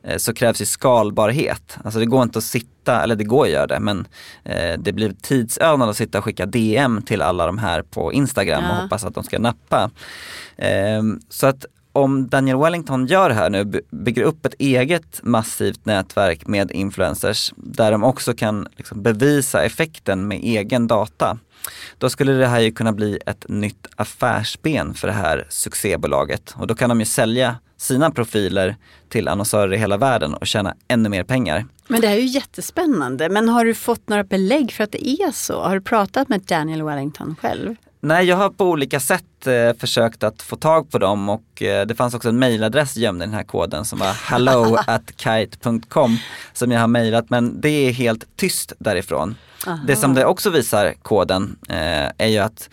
eh, 0.03 0.17
så 0.17 0.33
krävs 0.33 0.61
ju 0.61 0.65
skalbarhet. 0.65 1.77
Alltså 1.83 1.99
det 1.99 2.05
går 2.05 2.23
inte 2.23 2.37
att 2.39 2.45
sitta, 2.45 2.67
eller 2.91 3.15
det 3.15 3.23
går 3.23 3.43
att 3.45 3.51
göra 3.51 3.67
det, 3.67 3.79
men 3.79 4.07
eh, 4.43 4.79
det 4.79 4.91
blir 4.93 5.13
tidsödande 5.21 5.85
att 5.85 5.97
sitta 5.97 6.17
och 6.17 6.23
skicka 6.23 6.45
DM 6.45 7.01
till 7.01 7.21
alla 7.21 7.45
de 7.45 7.57
här 7.57 7.81
på 7.81 8.13
Instagram 8.13 8.63
och 8.63 8.69
Ja. 8.77 8.81
hoppas 8.81 9.03
att 9.03 9.15
de 9.15 9.23
ska 9.23 9.39
nappa. 9.39 9.91
Ehm, 10.57 11.19
så 11.29 11.47
att 11.47 11.65
om 11.93 12.27
Daniel 12.27 12.57
Wellington 12.57 13.05
gör 13.05 13.29
det 13.29 13.35
här 13.35 13.49
nu, 13.49 13.65
by- 13.65 13.81
bygger 13.91 14.23
upp 14.23 14.45
ett 14.45 14.53
eget 14.59 15.19
massivt 15.23 15.85
nätverk 15.85 16.47
med 16.47 16.71
influencers 16.71 17.53
där 17.55 17.91
de 17.91 18.03
också 18.03 18.33
kan 18.33 18.67
liksom 18.75 19.03
bevisa 19.03 19.63
effekten 19.63 20.27
med 20.27 20.39
egen 20.43 20.87
data. 20.87 21.37
Då 21.97 22.09
skulle 22.09 22.31
det 22.31 22.47
här 22.47 22.59
ju 22.59 22.71
kunna 22.71 22.91
bli 22.91 23.19
ett 23.25 23.45
nytt 23.49 23.87
affärsben 23.95 24.93
för 24.93 25.07
det 25.07 25.13
här 25.13 25.45
succébolaget 25.49 26.53
och 26.57 26.67
då 26.67 26.75
kan 26.75 26.89
de 26.89 26.99
ju 26.99 27.05
sälja 27.05 27.55
sina 27.77 28.11
profiler 28.11 28.75
till 29.09 29.27
annonsörer 29.27 29.73
i 29.73 29.77
hela 29.77 29.97
världen 29.97 30.33
och 30.33 30.47
tjäna 30.47 30.75
ännu 30.87 31.09
mer 31.09 31.23
pengar. 31.23 31.65
Men 31.87 32.01
det 32.01 32.07
här 32.07 32.15
är 32.15 32.21
ju 32.21 32.25
jättespännande. 32.25 33.29
Men 33.29 33.49
har 33.49 33.65
du 33.65 33.73
fått 33.73 34.09
några 34.09 34.23
belägg 34.23 34.71
för 34.71 34.83
att 34.83 34.91
det 34.91 35.09
är 35.09 35.31
så? 35.31 35.61
Har 35.61 35.75
du 35.75 35.81
pratat 35.81 36.29
med 36.29 36.41
Daniel 36.41 36.83
Wellington 36.83 37.35
själv? 37.41 37.75
Nej, 37.99 38.25
jag 38.25 38.37
har 38.37 38.49
på 38.49 38.65
olika 38.65 38.99
sätt 38.99 39.47
eh, 39.47 39.79
försökt 39.79 40.23
att 40.23 40.41
få 40.41 40.55
tag 40.55 40.91
på 40.91 40.97
dem 40.97 41.29
och 41.29 41.61
eh, 41.61 41.85
det 41.85 41.95
fanns 41.95 42.13
också 42.13 42.29
en 42.29 42.39
mailadress 42.39 42.97
gömd 42.97 43.21
i 43.21 43.25
den 43.25 43.33
här 43.33 43.43
koden 43.43 43.85
som 43.85 43.99
var 43.99 44.13
hello 44.31 44.77
at 44.87 45.11
kite.com 45.17 46.17
som 46.53 46.71
jag 46.71 46.79
har 46.79 46.87
mailat 46.87 47.29
men 47.29 47.61
det 47.61 47.69
är 47.69 47.91
helt 47.91 48.27
tyst 48.35 48.73
därifrån. 48.79 49.35
Det 49.87 49.95
som 49.95 50.13
det 50.13 50.25
också 50.25 50.49
visar 50.49 50.93
koden 51.01 51.57
eh, 51.69 52.11
är 52.17 52.27
ju 52.27 52.37
att 52.37 52.69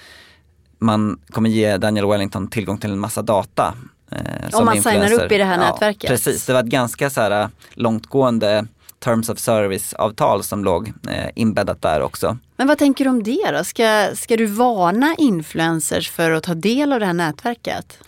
man 0.78 1.20
kommer 1.30 1.50
ge 1.50 1.76
Daniel 1.76 2.06
Wellington 2.06 2.48
tillgång 2.48 2.78
till 2.78 2.92
en 2.92 2.98
massa 2.98 3.22
data. 3.22 3.74
Eh, 4.14 4.58
Om 4.58 4.64
man 4.64 4.74
signar 4.74 4.92
influencer. 4.94 5.24
upp 5.26 5.32
i 5.32 5.38
det 5.38 5.44
här 5.44 5.58
nätverket. 5.58 6.10
Precis, 6.10 6.46
det 6.46 6.52
var 6.52 6.60
ett 6.60 6.66
ganska 6.66 7.10
så 7.10 7.20
här, 7.20 7.48
långtgående 7.74 8.66
terms 8.98 9.28
of 9.28 9.38
service-avtal 9.38 10.42
som 10.42 10.64
låg 10.64 10.88
eh, 10.88 11.30
inbäddat 11.34 11.82
där 11.82 12.02
också. 12.02 12.38
Men 12.56 12.66
vad 12.66 12.78
tänker 12.78 13.04
du 13.04 13.10
om 13.10 13.22
det 13.22 13.50
då? 13.58 13.64
Ska, 13.64 14.08
ska 14.14 14.36
du 14.36 14.46
varna 14.46 15.14
influencers 15.18 16.10
för 16.10 16.30
att 16.30 16.42
ta 16.42 16.54
del 16.54 16.92
av 16.92 17.00
det 17.00 17.06
här 17.06 17.12
nätverket? 17.12 17.98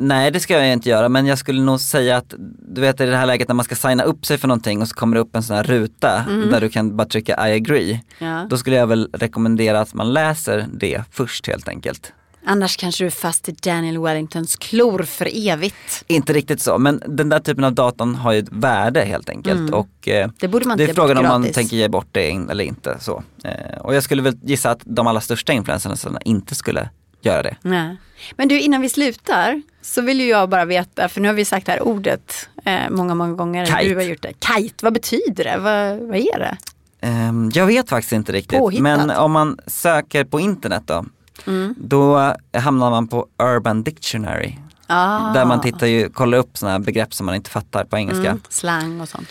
Nej 0.00 0.30
det 0.30 0.40
ska 0.40 0.54
jag 0.54 0.72
inte 0.72 0.88
göra 0.88 1.08
men 1.08 1.26
jag 1.26 1.38
skulle 1.38 1.62
nog 1.62 1.80
säga 1.80 2.16
att 2.16 2.34
du 2.68 2.80
vet 2.80 3.00
i 3.00 3.06
det 3.06 3.16
här 3.16 3.26
läget 3.26 3.48
när 3.48 3.54
man 3.54 3.64
ska 3.64 3.74
signa 3.74 4.02
upp 4.02 4.26
sig 4.26 4.38
för 4.38 4.48
någonting 4.48 4.82
och 4.82 4.88
så 4.88 4.94
kommer 4.94 5.14
det 5.14 5.20
upp 5.20 5.36
en 5.36 5.42
sån 5.42 5.56
här 5.56 5.62
ruta 5.64 6.24
där 6.50 6.60
du 6.60 6.68
kan 6.68 6.96
bara 6.96 7.08
trycka 7.08 7.48
I 7.48 7.52
agree. 7.54 8.00
Ja. 8.18 8.46
Då 8.50 8.58
skulle 8.58 8.76
jag 8.76 8.86
väl 8.86 9.08
rekommendera 9.12 9.80
att 9.80 9.94
man 9.94 10.12
läser 10.12 10.66
det 10.72 11.02
först 11.10 11.46
helt 11.46 11.68
enkelt. 11.68 12.12
Annars 12.50 12.76
kanske 12.76 13.04
du 13.04 13.06
är 13.06 13.10
fast 13.10 13.48
i 13.48 13.52
Daniel 13.52 13.98
Wellingtons 13.98 14.56
klor 14.56 15.02
för 15.02 15.48
evigt. 15.48 16.04
Inte 16.06 16.32
riktigt 16.32 16.60
så 16.60 16.78
men 16.78 17.02
den 17.06 17.28
där 17.28 17.40
typen 17.40 17.64
av 17.64 17.72
datan 17.72 18.14
har 18.14 18.32
ju 18.32 18.38
ett 18.38 18.48
värde 18.52 19.00
helt 19.00 19.28
enkelt 19.28 19.72
och 19.72 20.08
eh, 20.08 20.30
Det 20.38 20.48
borde 20.48 20.66
man 20.68 20.78
det 20.78 20.84
inte 20.84 20.92
är 20.92 20.94
frågan 20.94 21.18
om 21.18 21.24
man 21.24 21.52
tänker 21.52 21.76
ge 21.76 21.88
bort 21.88 22.08
det 22.12 22.30
eller 22.30 22.64
inte. 22.64 22.96
Så. 23.00 23.22
Eh, 23.44 23.78
och 23.80 23.94
jag 23.94 24.02
skulle 24.02 24.22
väl 24.22 24.36
gissa 24.42 24.70
att 24.70 24.80
de 24.84 25.06
allra 25.06 25.20
största 25.20 25.52
influencerna 25.52 26.20
inte 26.24 26.54
skulle 26.54 26.88
göra 27.20 27.42
det. 27.42 27.56
Nej. 27.62 27.96
Men 28.36 28.48
du 28.48 28.60
innan 28.60 28.80
vi 28.80 28.88
slutar 28.88 29.62
så 29.82 30.02
vill 30.02 30.20
ju 30.20 30.26
jag 30.26 30.48
bara 30.48 30.64
veta, 30.64 31.08
för 31.08 31.20
nu 31.20 31.28
har 31.28 31.34
vi 31.34 31.44
sagt 31.44 31.66
det 31.66 31.72
här 31.72 31.82
ordet 31.82 32.48
eh, 32.64 32.90
många, 32.90 33.14
många 33.14 33.32
gånger. 33.32 33.66
Kite. 33.66 33.84
Du 33.84 33.94
har 33.94 34.02
gjort 34.02 34.22
det. 34.22 34.32
Kite, 34.56 34.84
vad 34.84 34.92
betyder 34.92 35.44
det? 35.44 35.56
Vad, 35.58 36.08
vad 36.08 36.16
är 36.16 36.38
det? 36.38 36.56
Ehm, 37.00 37.50
jag 37.54 37.66
vet 37.66 37.88
faktiskt 37.88 38.12
inte 38.12 38.32
riktigt. 38.32 38.58
Påhittat. 38.58 38.82
Men 38.82 39.10
om 39.10 39.32
man 39.32 39.58
söker 39.66 40.24
på 40.24 40.40
internet 40.40 40.82
då, 40.86 41.04
Mm. 41.46 41.74
då 41.78 42.34
hamnar 42.52 42.90
man 42.90 43.08
på 43.08 43.26
Urban 43.42 43.82
Dictionary. 43.82 44.54
Ah. 44.86 45.32
Där 45.32 45.44
man 45.44 45.60
tittar 45.60 45.86
ju, 45.86 46.08
kollar 46.08 46.38
upp 46.38 46.58
sådana 46.58 46.78
begrepp 46.78 47.14
som 47.14 47.26
man 47.26 47.34
inte 47.34 47.50
fattar 47.50 47.84
på 47.84 47.96
engelska. 47.96 48.30
Mm, 48.30 48.40
slang 48.48 49.00
och 49.00 49.08
sånt. 49.08 49.28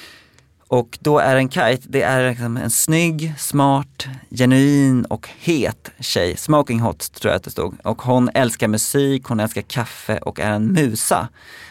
Och 0.69 0.97
då 1.01 1.19
är 1.19 1.35
en 1.35 1.49
kite, 1.49 1.81
det 1.83 2.01
är 2.01 2.29
liksom 2.29 2.57
en 2.57 2.69
snygg, 2.69 3.33
smart, 3.37 4.07
genuin 4.29 5.05
och 5.05 5.29
het 5.39 5.91
tjej. 5.99 6.37
Smoking 6.37 6.79
hot 6.79 7.13
tror 7.13 7.31
jag 7.31 7.37
att 7.37 7.43
det 7.43 7.51
stod. 7.51 7.77
Och 7.83 8.01
hon 8.01 8.29
älskar 8.33 8.67
musik, 8.67 9.23
hon 9.25 9.39
älskar 9.39 9.61
kaffe 9.61 10.17
och 10.17 10.39
är 10.39 10.51
en 10.51 10.67
musa. 10.73 11.27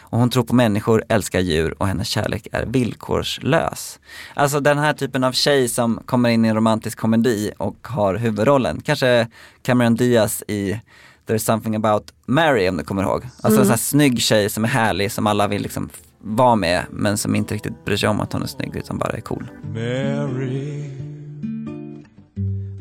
Och 0.09 0.19
hon 0.19 0.29
tror 0.29 0.43
på 0.43 0.55
människor, 0.55 1.03
älskar 1.09 1.39
djur 1.39 1.75
och 1.77 1.87
hennes 1.87 2.07
kärlek 2.07 2.47
är 2.51 2.65
villkorslös. 2.65 3.99
Alltså 4.33 4.59
den 4.59 4.77
här 4.77 4.93
typen 4.93 5.23
av 5.23 5.31
tjej 5.31 5.69
som 5.69 5.99
kommer 6.05 6.29
in 6.29 6.45
i 6.45 6.47
en 6.47 6.55
romantisk 6.55 6.97
komedi 6.97 7.51
och 7.57 7.87
har 7.87 8.15
huvudrollen. 8.15 8.81
Kanske 8.81 9.27
Cameron 9.61 9.95
Diaz 9.95 10.43
i 10.47 10.79
There's 11.27 11.37
something 11.37 11.75
about 11.75 12.13
Mary 12.25 12.69
om 12.69 12.77
du 12.77 12.83
kommer 12.83 13.03
ihåg. 13.03 13.23
Alltså 13.41 13.59
en 13.59 13.65
sån 13.65 13.69
här 13.69 13.77
snygg 13.77 14.21
tjej 14.21 14.49
som 14.49 14.63
är 14.63 14.69
härlig, 14.69 15.11
som 15.11 15.27
alla 15.27 15.47
vill 15.47 15.61
liksom 15.61 15.89
vara 16.19 16.55
med 16.55 16.85
men 16.91 17.17
som 17.17 17.35
inte 17.35 17.53
riktigt 17.53 17.85
bryr 17.85 17.97
sig 17.97 18.09
om 18.09 18.19
att 18.21 18.33
hon 18.33 18.43
är 18.43 18.47
snygg 18.47 18.75
utan 18.75 18.97
bara 18.97 19.09
är 19.09 19.21
cool. 19.21 19.47
Mary. 19.73 20.91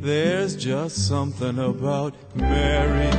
There's 0.02 0.58
just 0.58 1.08
something 1.08 1.58
about 1.58 2.14
Mary. 2.34 3.10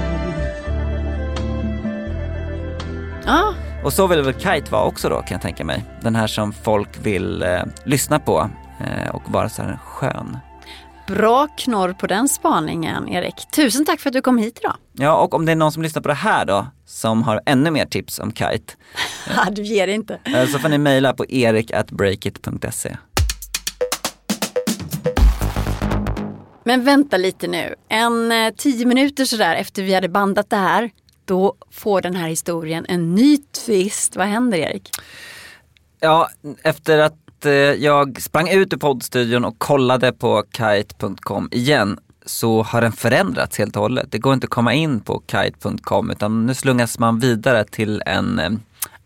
Ja, 3.26 3.54
Och 3.88 3.94
så 3.94 4.08
vill 4.08 4.22
väl 4.22 4.34
Kite 4.34 4.72
vara 4.72 4.84
också 4.84 5.10
då 5.10 5.16
kan 5.16 5.28
jag 5.32 5.42
tänka 5.42 5.64
mig. 5.66 5.84
Den 6.02 6.16
här 6.16 6.28
som 6.28 6.54
folk 6.54 6.90
vill 7.04 7.44
eh, 7.44 7.62
lyssna 7.86 8.20
på 8.20 8.50
eh, 8.80 9.16
och 9.16 9.22
vara 9.32 9.50
så 9.50 9.62
här 9.62 9.80
skön. 9.84 10.38
bra 11.08 11.48
knorr 11.58 11.94
på 11.94 12.08
den 12.08 12.28
spaningen 12.28 13.10
Erik. 13.10 13.36
Tusen 13.56 13.86
tack 13.86 14.00
för 14.00 14.10
att 14.10 14.14
du 14.14 14.22
kom 14.22 14.38
hit 14.38 14.60
idag. 14.60 14.76
Ja 14.94 15.16
och 15.18 15.34
om 15.34 15.46
det 15.46 15.52
är 15.52 15.56
någon 15.56 15.72
som 15.72 15.84
lyssnar 15.84 16.02
på 16.02 16.08
det 16.08 16.14
här 16.14 16.46
då 16.46 16.68
som 16.86 17.24
har 17.24 17.42
ännu 17.46 17.72
mer 17.72 17.86
tips 17.86 18.20
om 18.20 18.34
Kite 18.34 18.74
du 19.52 19.62
ger 19.62 19.88
inte. 19.88 20.20
eh, 20.24 20.46
så 20.48 20.60
får 20.60 20.70
ni 20.70 20.78
mejla 20.78 21.14
på 21.14 21.26
erik.breakit.se. 21.30 22.98
Men 26.64 26.84
vänta 26.84 27.18
lite 27.18 27.48
nu. 27.48 27.76
En 27.90 28.32
eh, 28.32 28.54
tio 28.58 28.86
minuter 28.86 29.26
sådär 29.26 29.56
efter 29.56 29.84
vi 29.84 29.94
hade 29.94 30.10
bandat 30.10 30.50
det 30.50 30.56
här, 30.56 30.90
då 31.28 31.56
får 31.72 32.02
den 32.02 32.16
här 32.16 32.28
historien 32.28 32.86
en 32.90 33.16
ny 33.16 33.38
twist. 33.38 34.16
Vad 34.16 34.28
händer 34.28 34.58
Erik? 34.58 34.90
Ja, 36.00 36.30
efter 36.64 36.98
att 36.98 37.46
eh, 37.46 37.52
jag 37.52 38.22
sprang 38.22 38.50
ut 38.50 38.74
ur 38.74 38.78
poddstudion 38.78 39.46
och 39.46 39.60
kollade 39.60 40.12
på 40.12 40.44
kite.com 40.58 41.50
igen 41.52 42.00
så 42.26 42.64
har 42.64 42.82
den 42.82 42.92
förändrats 42.92 43.58
helt 43.58 43.76
och 43.76 43.82
hållet. 43.82 44.12
Det 44.12 44.18
går 44.18 44.34
inte 44.34 44.46
att 44.46 44.52
komma 44.52 44.74
in 44.74 45.00
på 45.00 45.24
kite.com 45.32 46.12
utan 46.12 46.46
nu 46.46 46.54
slungas 46.54 47.00
man 47.00 47.20
vidare 47.20 47.64
till 47.64 48.04
en 48.06 48.40
eh, 48.40 48.50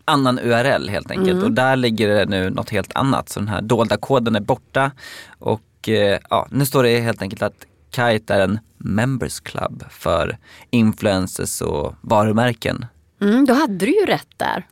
annan 0.04 0.38
URL 0.38 0.88
helt 0.88 1.10
enkelt 1.10 1.42
och 1.42 1.52
där 1.52 1.76
ligger 1.76 2.08
det 2.08 2.26
nu 2.26 2.50
något 2.50 2.70
helt 2.70 2.96
annat. 2.96 3.28
Så 3.28 3.40
den 3.40 3.48
här 3.48 3.62
dolda 3.62 3.96
koden 3.96 4.36
är 4.36 4.40
borta 4.40 4.90
och 5.38 5.88
eh, 5.88 6.18
ja, 6.30 6.46
nu 6.50 6.66
står 6.66 6.82
det 6.82 7.00
helt 7.00 7.22
enkelt 7.22 7.42
att 7.42 7.66
Kite 7.96 8.34
är 8.34 8.40
en 8.40 8.58
members 8.78 9.40
club 9.40 9.84
för 9.90 10.38
influencers 10.70 11.60
och 11.60 11.94
varumärken. 12.00 12.86
Mm, 13.20 13.44
då 13.44 13.54
hade 13.54 13.86
du 13.86 14.00
ju 14.00 14.06
rätt 14.06 14.28
där. 14.36 14.66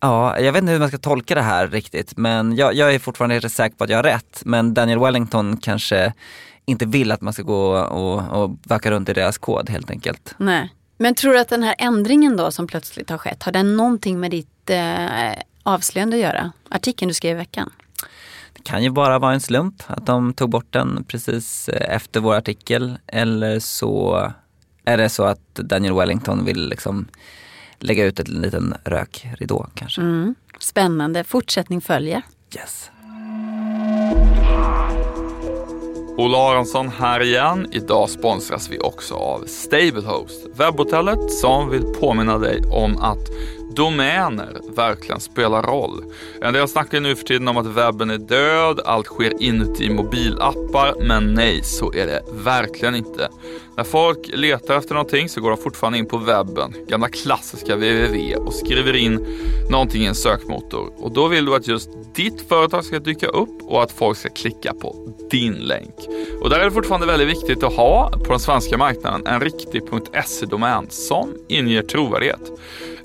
Ja, 0.00 0.38
jag 0.38 0.52
vet 0.52 0.62
inte 0.62 0.72
hur 0.72 0.78
man 0.78 0.88
ska 0.88 0.98
tolka 0.98 1.34
det 1.34 1.42
här 1.42 1.68
riktigt 1.68 2.16
men 2.16 2.56
jag, 2.56 2.74
jag 2.74 2.94
är 2.94 2.98
fortfarande 2.98 3.38
rätt 3.38 3.52
säker 3.52 3.76
på 3.76 3.84
att 3.84 3.90
jag 3.90 3.98
har 3.98 4.02
rätt. 4.02 4.42
Men 4.44 4.74
Daniel 4.74 4.98
Wellington 4.98 5.56
kanske 5.56 6.12
inte 6.64 6.86
vill 6.86 7.12
att 7.12 7.20
man 7.20 7.32
ska 7.32 7.42
gå 7.42 7.78
och, 7.78 8.42
och 8.42 8.56
vacka 8.62 8.90
runt 8.90 9.08
i 9.08 9.12
deras 9.12 9.38
kod 9.38 9.70
helt 9.70 9.90
enkelt. 9.90 10.34
Nej. 10.38 10.74
Men 10.98 11.14
tror 11.14 11.32
du 11.32 11.38
att 11.38 11.48
den 11.48 11.62
här 11.62 11.74
ändringen 11.78 12.36
då 12.36 12.50
som 12.50 12.66
plötsligt 12.66 13.10
har 13.10 13.18
skett, 13.18 13.42
har 13.42 13.52
den 13.52 13.76
någonting 13.76 14.20
med 14.20 14.30
ditt 14.30 14.70
eh, 14.70 15.32
avslöjande 15.62 16.16
att 16.16 16.22
göra? 16.22 16.52
Artikeln 16.68 17.08
du 17.08 17.14
skrev 17.14 17.36
i 17.36 17.38
veckan? 17.38 17.70
Kan 18.64 18.82
ju 18.82 18.90
bara 18.90 19.18
vara 19.18 19.34
en 19.34 19.40
slump 19.40 19.82
att 19.86 20.06
de 20.06 20.32
tog 20.32 20.50
bort 20.50 20.72
den 20.72 21.04
precis 21.04 21.68
eh, 21.68 21.94
efter 21.94 22.20
vår 22.20 22.34
artikel 22.34 22.98
eller 23.06 23.58
så 23.58 24.32
är 24.84 24.96
det 24.96 25.08
så 25.08 25.24
att 25.24 25.54
Daniel 25.54 25.94
Wellington 25.94 26.44
vill 26.44 26.68
liksom 26.68 27.08
lägga 27.78 28.04
ut 28.04 28.20
en 28.20 28.26
liten 28.26 28.74
rökridå 28.84 29.66
kanske. 29.74 30.00
Mm. 30.00 30.34
Spännande, 30.58 31.24
fortsättning 31.24 31.80
följer. 31.80 32.22
Yes. 32.56 32.90
Ola 36.16 36.38
Aronsson 36.38 36.88
här 36.88 37.22
igen. 37.22 37.66
Idag 37.72 38.10
sponsras 38.10 38.70
vi 38.70 38.78
också 38.78 39.14
av 39.14 39.44
Stablehost, 39.46 40.46
webbhotellet 40.54 41.32
som 41.32 41.70
vill 41.70 41.82
påminna 42.00 42.38
dig 42.38 42.62
om 42.70 42.98
att 42.98 43.28
domäner 43.76 44.60
verkligen 44.76 45.20
spelar 45.20 45.62
roll. 45.62 46.04
En 46.42 46.54
del 46.54 46.68
snackar 46.68 47.00
nu 47.00 47.16
för 47.16 47.24
tiden 47.24 47.48
om 47.48 47.56
att 47.56 47.66
webben 47.66 48.10
är 48.10 48.18
död, 48.18 48.80
allt 48.84 49.06
sker 49.06 49.42
inuti 49.42 49.90
mobilappar, 49.90 50.94
men 51.00 51.34
nej, 51.34 51.60
så 51.62 51.92
är 51.92 52.06
det 52.06 52.22
verkligen 52.32 52.94
inte. 52.94 53.28
När 53.76 53.84
folk 53.84 54.30
letar 54.34 54.76
efter 54.76 54.94
någonting 54.94 55.28
så 55.28 55.40
går 55.40 55.50
de 55.50 55.56
fortfarande 55.56 55.98
in 55.98 56.06
på 56.06 56.18
webben, 56.18 56.74
gamla 56.88 57.08
klassiska 57.08 57.76
www 57.76 58.36
och 58.36 58.54
skriver 58.54 58.96
in 58.96 59.26
någonting 59.70 60.02
i 60.02 60.06
en 60.06 60.14
sökmotor. 60.14 60.92
Och 60.98 61.12
då 61.12 61.28
vill 61.28 61.44
du 61.44 61.54
att 61.54 61.68
just 61.68 61.90
ditt 62.14 62.48
företag 62.48 62.84
ska 62.84 62.98
dyka 62.98 63.26
upp 63.26 63.62
och 63.62 63.82
att 63.82 63.92
folk 63.92 64.18
ska 64.18 64.28
klicka 64.28 64.74
på 64.74 65.14
din 65.30 65.52
länk. 65.52 65.94
Och 66.42 66.50
där 66.50 66.60
är 66.60 66.64
det 66.64 66.70
fortfarande 66.70 67.06
väldigt 67.06 67.28
viktigt 67.28 67.62
att 67.62 67.72
ha 67.72 68.10
på 68.10 68.30
den 68.30 68.40
svenska 68.40 68.78
marknaden 68.78 69.26
en 69.26 69.40
riktig 69.40 69.82
.se-domän 70.24 70.86
som 70.90 71.34
inger 71.48 71.82
trovärdighet. 71.82 72.50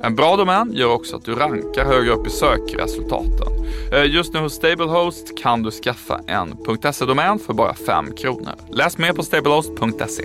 En 0.05 0.15
bra 0.15 0.35
domän 0.35 0.73
gör 0.73 0.93
också 0.93 1.15
att 1.15 1.25
du 1.25 1.35
rankar 1.35 1.85
högre 1.85 2.11
upp 2.11 2.27
i 2.27 2.29
sökresultaten. 2.29 3.47
Eh, 3.93 4.03
just 4.03 4.33
nu 4.33 4.39
hos 4.39 4.53
Stablehost 4.53 5.37
kan 5.37 5.63
du 5.63 5.71
skaffa 5.71 6.21
en 6.27 6.57
.se-domän 6.93 7.39
för 7.39 7.53
bara 7.53 7.73
5 7.73 8.11
kronor. 8.15 8.53
Läs 8.71 8.97
mer 8.97 9.13
på 9.13 9.23
stablehost.se. 9.23 10.23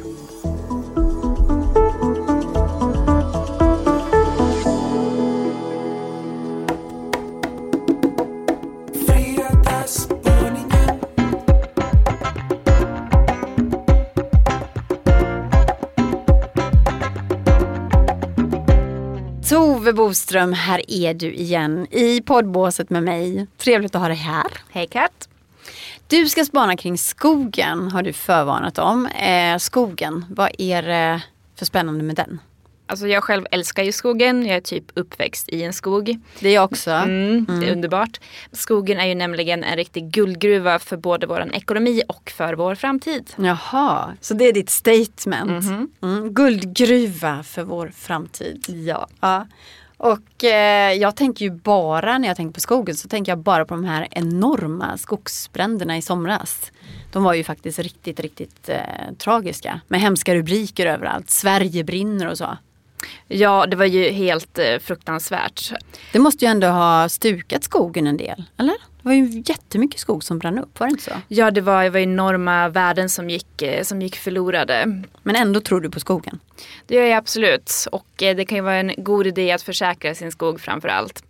Tove 19.91 19.97
Boström, 19.97 20.53
här 20.53 20.91
är 20.91 21.15
du 21.15 21.35
igen 21.35 21.87
i 21.91 22.21
poddbåset 22.21 22.91
med 22.91 23.03
mig. 23.03 23.47
Trevligt 23.57 23.95
att 23.95 24.01
ha 24.01 24.09
dig 24.09 24.17
här. 24.17 24.47
Hej 24.71 24.87
Kat. 24.87 25.29
Du 26.09 26.29
ska 26.29 26.45
spana 26.45 26.77
kring 26.77 26.99
skogen 26.99 27.91
har 27.91 28.03
du 28.03 28.13
förvarnat 28.13 28.79
om. 28.79 29.07
Eh, 29.07 29.59
skogen, 29.59 30.25
vad 30.29 30.51
är 30.59 30.83
det 30.83 31.23
för 31.57 31.67
spännande 31.67 32.05
med 32.05 32.17
den? 32.17 32.39
Alltså 32.91 33.09
jag 33.09 33.25
själv 33.25 33.47
älskar 33.51 33.83
ju 33.83 33.93
skogen. 33.93 34.47
Jag 34.47 34.57
är 34.57 34.61
typ 34.61 34.85
uppväxt 34.95 35.49
i 35.49 35.63
en 35.63 35.73
skog. 35.73 36.19
Det 36.41 36.49
är 36.49 36.55
jag 36.55 36.65
också. 36.65 36.91
Mm, 36.91 37.47
Det 37.61 37.69
är 37.69 37.73
underbart. 37.73 38.21
Skogen 38.53 38.99
är 39.01 39.07
ju 39.07 39.15
nämligen 39.15 39.65
en 39.65 39.77
riktig 39.77 40.11
guldgruva 40.11 40.79
för 40.79 40.97
både 40.97 41.27
vår 41.27 41.51
ekonomi 41.55 42.03
och 42.09 42.31
för 42.37 42.55
vår 42.55 42.75
framtid. 42.75 43.31
Jaha, 43.37 44.13
så 44.21 44.35
det 44.35 44.45
är 44.45 44.53
ditt 44.53 44.71
statement. 44.71 45.65
Mhm. 45.65 45.91
Mm, 46.03 46.35
guldgruva 46.35 47.43
för 47.43 47.63
vår 47.63 47.93
framtid. 47.97 48.65
Ja. 48.87 49.09
Ja. 49.21 49.47
Och 49.97 50.45
eh, 50.45 50.93
jag 50.93 51.17
tänker 51.17 51.45
ju 51.45 51.51
bara 51.51 52.19
när 52.19 52.29
jag 52.29 52.37
tänker 52.37 52.55
på 52.55 52.61
skogen 52.61 52.97
så 52.97 53.09
tänker 53.09 53.33
jag 53.33 53.39
bara 53.39 53.65
på 53.65 53.75
de 53.75 53.85
här 53.85 54.09
enorma 54.11 54.99
skogsbränderna 54.99 55.97
i 55.97 56.03
somras. 56.03 56.73
De 57.13 57.25
var 57.25 57.35
ju 57.35 57.45
faktiskt 57.45 57.79
riktigt, 57.79 58.21
riktigt 58.21 58.69
eh, 58.69 58.79
tragiska 59.19 59.81
med 59.89 60.01
hemska 60.01 60.35
rubriker 60.35 60.87
överallt. 60.87 61.31
Sverige 61.31 61.85
brinner 61.85 62.29
och 62.29 62.39
så. 62.39 62.57
Ja, 63.29 63.67
det 63.67 63.77
var 63.77 63.85
ju 63.85 64.11
helt 64.11 64.59
eh, 64.59 64.79
fruktansvärt. 64.79 65.73
Det 66.13 66.19
måste 66.19 66.45
ju 66.45 66.51
ändå 66.51 66.67
ha 66.67 67.09
stukat 67.09 67.65
skogen 67.65 68.07
en 68.07 68.17
del, 68.17 68.45
eller? 68.57 68.75
Det 69.03 69.09
var 69.09 69.13
ju 69.13 69.43
jättemycket 69.47 70.01
skog 70.01 70.25
som 70.25 70.39
brann 70.39 70.59
upp, 70.59 70.81
var 70.81 70.87
det 70.87 70.91
inte 70.91 71.05
så? 71.05 71.11
Ja, 71.29 71.51
det 71.51 71.61
var, 71.61 71.85
det 71.85 71.91
var 71.91 72.01
enorma 72.01 72.69
värden 72.69 73.09
som 73.09 73.31
gick, 73.31 73.63
eh, 73.63 73.83
som 73.83 74.03
gick 74.03 74.17
förlorade. 74.17 75.03
Men 75.23 75.37
ändå 75.37 75.61
tror 75.61 75.81
du 75.81 75.91
på 75.91 76.01
skogen? 76.01 76.39
Det 76.87 76.95
gör 76.95 77.05
jag 77.05 77.17
absolut. 77.17 77.73
Och 77.93 78.23
eh, 78.23 78.37
det 78.37 78.45
kan 78.45 78.57
ju 78.57 78.63
vara 78.63 78.77
en 78.77 78.93
god 78.97 79.27
idé 79.27 79.53
att 79.53 79.63
försäkra 79.63 80.15
sin 80.15 80.33
skog 80.33 80.61
framför 80.61 80.89
allt. 80.89 81.25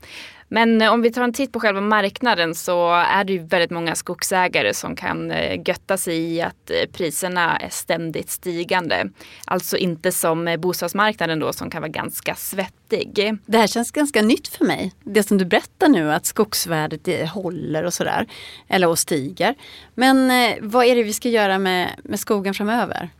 Men 0.53 0.83
eh, 0.83 0.93
om 0.93 1.03
vi 1.03 1.13
tar 1.13 1.23
en 1.23 1.33
titt 1.33 1.53
på 1.53 1.61
själva 1.61 1.81
marknaden 1.81 2.55
så 2.55 2.95
är 2.95 3.25
det 3.25 3.33
ju 3.33 3.39
väldigt 3.39 3.71
många 3.71 3.95
skogsägare 3.95 4.75
som 4.75 4.97
kan 4.97 5.31
eh, 5.31 5.61
götta 5.67 5.97
sig 5.97 6.17
i 6.19 6.43
att 6.43 6.71
eh, 6.71 6.91
priserna 6.93 7.57
är 7.57 7.69
ständigt 7.69 8.31
stigande. 8.31 9.11
Alltså 9.45 9.77
inte 9.77 10.13
som 10.13 10.57
bostadsmarknaden 10.59 11.39
då 11.39 11.53
som 11.53 11.71
kan 11.71 11.83
vara 11.83 11.91
ganska 11.91 12.35
svettig. 12.35 13.39
Det 13.47 13.59
här 13.59 13.67
känns 13.67 13.91
ganska 13.91 14.23
nytt 14.23 14.49
för 14.49 14.65
mig. 14.65 14.93
Det 15.05 15.23
som 15.23 15.39
du 15.39 15.45
berättar 15.45 15.89
nu 15.89 16.13
att 16.13 16.27
skogsvärdet 16.27 17.29
håller 17.31 17.85
och 17.85 17.95
sådär. 17.95 18.27
Eller 18.69 18.89
och 18.89 18.99
stiger. 18.99 19.55
Men 19.95 20.33
vad 20.61 20.87
är 20.87 20.97
det 20.97 21.03
vi 21.03 21.13
ska 21.13 21.29
göra 21.29 21.59
med, 21.59 21.91
med 22.05 22.21
skogen 22.21 22.55
framöver? 22.55 23.11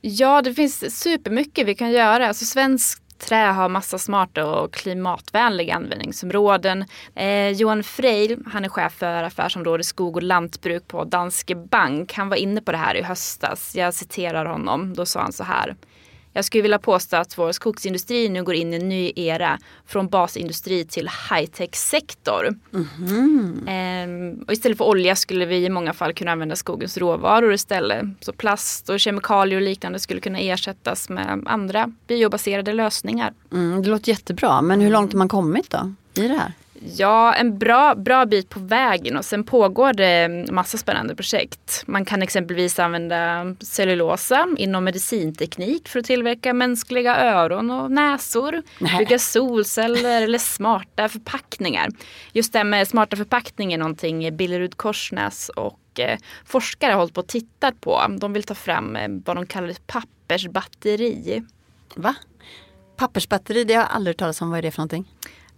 Ja, 0.00 0.42
det 0.42 0.54
finns 0.54 1.00
supermycket 1.00 1.66
vi 1.66 1.74
kan 1.74 1.90
göra. 1.90 2.28
Alltså 2.28 2.44
svensk 2.44 3.03
Trä 3.24 3.52
har 3.52 3.68
massa 3.68 3.98
smarta 3.98 4.46
och 4.46 4.74
klimatvänliga 4.74 5.74
användningsområden. 5.74 6.84
Eh, 7.14 7.48
Johan 7.48 7.82
Freil, 7.82 8.38
han 8.46 8.64
är 8.64 8.68
chef 8.68 8.92
för 8.92 9.22
affärsområdet 9.22 9.86
skog 9.86 10.16
och 10.16 10.22
lantbruk 10.22 10.88
på 10.88 11.04
Danske 11.04 11.54
Bank. 11.54 12.12
Han 12.12 12.28
var 12.28 12.36
inne 12.36 12.60
på 12.60 12.72
det 12.72 12.78
här 12.78 12.94
i 12.94 13.02
höstas. 13.02 13.76
Jag 13.76 13.94
citerar 13.94 14.46
honom. 14.46 14.94
Då 14.94 15.06
sa 15.06 15.20
han 15.20 15.32
så 15.32 15.44
här. 15.44 15.76
Jag 16.36 16.44
skulle 16.44 16.62
vilja 16.62 16.78
påstå 16.78 17.16
att 17.16 17.38
vår 17.38 17.52
skogsindustri 17.52 18.28
nu 18.28 18.42
går 18.44 18.54
in 18.54 18.72
i 18.72 18.76
en 18.76 18.88
ny 18.88 19.12
era 19.16 19.58
från 19.86 20.08
basindustri 20.08 20.84
till 20.84 21.10
high-tech-sektor. 21.30 22.54
Mm-hmm. 22.70 23.68
Ehm, 23.68 24.44
och 24.46 24.52
istället 24.52 24.78
för 24.78 24.84
olja 24.84 25.16
skulle 25.16 25.46
vi 25.46 25.64
i 25.64 25.68
många 25.68 25.92
fall 25.92 26.12
kunna 26.12 26.32
använda 26.32 26.56
skogens 26.56 26.98
råvaror 26.98 27.52
istället. 27.52 28.04
Så 28.20 28.32
plast 28.32 28.88
och 28.88 29.00
kemikalier 29.00 29.56
och 29.56 29.62
liknande 29.62 29.98
skulle 29.98 30.20
kunna 30.20 30.38
ersättas 30.38 31.08
med 31.08 31.42
andra 31.46 31.92
biobaserade 32.06 32.72
lösningar. 32.72 33.32
Mm, 33.52 33.82
det 33.82 33.88
låter 33.88 34.08
jättebra, 34.08 34.62
men 34.62 34.80
hur 34.80 34.90
långt 34.90 35.12
har 35.12 35.18
man 35.18 35.28
kommit 35.28 35.70
då 35.70 35.92
i 36.22 36.28
det 36.28 36.34
här? 36.34 36.52
Ja, 36.86 37.34
en 37.34 37.58
bra, 37.58 37.94
bra 37.94 38.26
bit 38.26 38.48
på 38.48 38.60
vägen 38.60 39.16
och 39.16 39.24
sen 39.24 39.44
pågår 39.44 39.92
det 39.92 40.28
massa 40.52 40.78
spännande 40.78 41.14
projekt. 41.14 41.82
Man 41.86 42.04
kan 42.04 42.22
exempelvis 42.22 42.78
använda 42.78 43.46
cellulosa 43.60 44.48
inom 44.56 44.84
medicinteknik 44.84 45.88
för 45.88 45.98
att 45.98 46.04
tillverka 46.04 46.52
mänskliga 46.52 47.16
öron 47.16 47.70
och 47.70 47.90
näsor. 47.90 48.62
Nej. 48.78 48.98
Bygga 48.98 49.18
solceller 49.18 50.22
eller 50.22 50.38
smarta 50.38 51.08
förpackningar. 51.08 51.88
Just 52.32 52.52
det 52.52 52.64
med 52.64 52.88
smarta 52.88 53.16
förpackningar 53.16 53.78
är 53.78 53.80
någonting 53.80 54.36
Billerud 54.36 54.76
Korsnäs 54.76 55.48
och 55.48 56.00
eh, 56.00 56.18
forskare 56.44 56.92
har 56.92 56.98
hållit 56.98 57.14
på 57.14 57.20
och 57.20 57.26
tittat 57.26 57.80
på. 57.80 58.02
De 58.18 58.32
vill 58.32 58.42
ta 58.42 58.54
fram 58.54 58.96
eh, 58.96 59.08
vad 59.24 59.36
de 59.36 59.46
kallar 59.46 59.68
ett 59.68 59.86
pappersbatteri. 59.86 61.42
Va? 61.94 62.14
Pappersbatteri, 62.96 63.64
det 63.64 63.74
har 63.74 63.82
jag 63.82 63.90
aldrig 63.90 64.14
hört 64.14 64.18
talas 64.18 64.42
om. 64.42 64.50
Vad 64.50 64.58
är 64.58 64.62
det 64.62 64.70
för 64.70 64.78
någonting? 64.78 65.08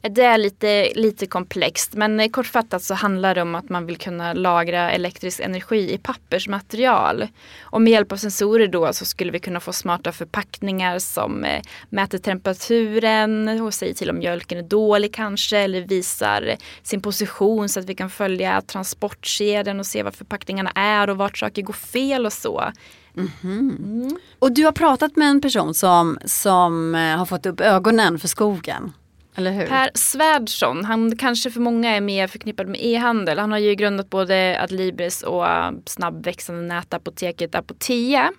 Det 0.00 0.22
är 0.22 0.38
lite, 0.38 0.92
lite 0.94 1.26
komplext 1.26 1.94
men 1.94 2.30
kortfattat 2.30 2.82
så 2.82 2.94
handlar 2.94 3.34
det 3.34 3.42
om 3.42 3.54
att 3.54 3.68
man 3.68 3.86
vill 3.86 3.96
kunna 3.96 4.32
lagra 4.32 4.90
elektrisk 4.90 5.40
energi 5.40 5.92
i 5.92 5.98
pappersmaterial. 5.98 7.26
Och 7.60 7.82
med 7.82 7.90
hjälp 7.90 8.12
av 8.12 8.16
sensorer 8.16 8.66
då 8.66 8.92
så 8.92 9.04
skulle 9.04 9.32
vi 9.32 9.38
kunna 9.38 9.60
få 9.60 9.72
smarta 9.72 10.12
förpackningar 10.12 10.98
som 10.98 11.44
eh, 11.44 11.62
mäter 11.88 12.18
temperaturen 12.18 13.60
och 13.62 13.74
säger 13.74 13.94
till 13.94 14.10
om 14.10 14.18
mjölken 14.18 14.58
är 14.58 14.62
dålig 14.62 15.14
kanske 15.14 15.58
eller 15.58 15.80
visar 15.80 16.56
sin 16.82 17.02
position 17.02 17.68
så 17.68 17.80
att 17.80 17.86
vi 17.86 17.94
kan 17.94 18.10
följa 18.10 18.62
transportkedjan 18.62 19.80
och 19.80 19.86
se 19.86 20.02
var 20.02 20.10
förpackningarna 20.10 20.70
är 20.74 21.10
och 21.10 21.16
vart 21.16 21.38
saker 21.38 21.62
går 21.62 21.74
fel 21.74 22.26
och 22.26 22.32
så. 22.32 22.70
Mm-hmm. 23.14 23.76
Mm. 23.78 24.16
Och 24.38 24.52
du 24.52 24.64
har 24.64 24.72
pratat 24.72 25.16
med 25.16 25.28
en 25.28 25.40
person 25.40 25.74
som, 25.74 26.18
som 26.24 26.94
eh, 26.94 27.16
har 27.16 27.26
fått 27.26 27.46
upp 27.46 27.60
ögonen 27.60 28.18
för 28.18 28.28
skogen. 28.28 28.92
Per 29.36 29.90
Svärdson, 29.94 30.84
han 30.84 31.16
kanske 31.16 31.50
för 31.50 31.60
många 31.60 31.96
är 31.96 32.00
mer 32.00 32.26
förknippad 32.26 32.68
med 32.68 32.80
e-handel. 32.82 33.38
Han 33.38 33.52
har 33.52 33.58
ju 33.58 33.74
grundat 33.74 34.10
både 34.10 34.58
Adlibris 34.62 35.22
och 35.22 35.48
äh, 35.48 35.70
snabbväxande 35.86 36.62
nätapoteket 36.62 37.54
Apotea. 37.54 38.32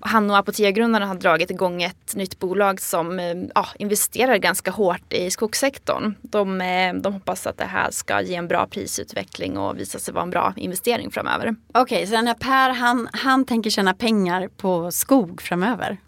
Han 0.00 0.30
och 0.30 0.36
Apotea-grundarna 0.36 1.06
har 1.06 1.14
dragit 1.14 1.50
igång 1.50 1.82
ett 1.82 2.16
nytt 2.16 2.38
bolag 2.38 2.80
som 2.80 3.18
äh, 3.18 3.36
ja, 3.54 3.66
investerar 3.78 4.36
ganska 4.36 4.70
hårt 4.70 5.12
i 5.12 5.30
skogssektorn. 5.30 6.14
De, 6.22 6.60
äh, 6.60 6.94
de 6.94 7.12
hoppas 7.12 7.46
att 7.46 7.58
det 7.58 7.64
här 7.64 7.90
ska 7.90 8.22
ge 8.22 8.34
en 8.34 8.48
bra 8.48 8.66
prisutveckling 8.66 9.58
och 9.58 9.78
visa 9.78 9.98
sig 9.98 10.14
vara 10.14 10.24
en 10.24 10.30
bra 10.30 10.54
investering 10.56 11.10
framöver. 11.10 11.56
Okej, 11.74 11.96
okay, 11.96 12.06
så 12.06 12.12
den 12.12 12.26
här 12.26 12.34
Per 12.34 12.70
han, 12.70 13.08
han 13.12 13.44
tänker 13.44 13.70
tjäna 13.70 13.94
pengar 13.94 14.48
på 14.56 14.90
skog 14.90 15.42
framöver? 15.42 15.98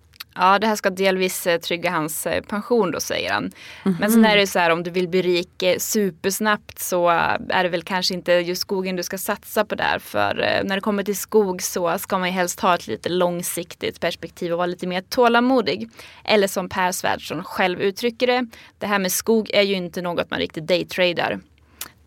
Ja, 0.40 0.58
det 0.58 0.66
här 0.66 0.76
ska 0.76 0.90
delvis 0.90 1.46
eh, 1.46 1.60
trygga 1.60 1.90
hans 1.90 2.26
eh, 2.26 2.42
pension 2.42 2.90
då 2.90 3.00
säger 3.00 3.32
han. 3.32 3.44
Mm-hmm. 3.44 3.96
Men 4.00 4.10
sen 4.10 4.24
är 4.24 4.36
det 4.36 4.46
så 4.46 4.58
här 4.58 4.70
om 4.70 4.82
du 4.82 4.90
vill 4.90 5.08
bli 5.08 5.22
rik 5.22 5.62
eh, 5.62 5.78
supersnabbt 5.78 6.78
så 6.78 7.08
är 7.48 7.62
det 7.62 7.68
väl 7.68 7.82
kanske 7.82 8.14
inte 8.14 8.32
just 8.32 8.62
skogen 8.62 8.96
du 8.96 9.02
ska 9.02 9.18
satsa 9.18 9.64
på 9.64 9.74
där. 9.74 9.98
För 9.98 10.62
när 10.64 10.74
det 10.74 10.80
kommer 10.80 11.02
till 11.02 11.16
skog 11.16 11.62
så 11.62 11.98
ska 11.98 12.18
man 12.18 12.28
ju 12.28 12.32
helst 12.32 12.60
ha 12.60 12.74
ett 12.74 12.86
lite 12.86 13.08
långsiktigt 13.08 14.00
perspektiv 14.00 14.52
och 14.52 14.58
vara 14.58 14.66
lite 14.66 14.86
mer 14.86 15.00
tålamodig. 15.00 15.90
Eller 16.24 16.46
som 16.46 16.68
Per 16.68 16.92
Svärdson 16.92 17.44
själv 17.44 17.80
uttrycker 17.80 18.26
det, 18.26 18.46
det 18.78 18.86
här 18.86 18.98
med 18.98 19.12
skog 19.12 19.50
är 19.54 19.62
ju 19.62 19.74
inte 19.74 20.02
något 20.02 20.30
man 20.30 20.38
riktigt 20.38 20.66
daytradar. 20.66 21.40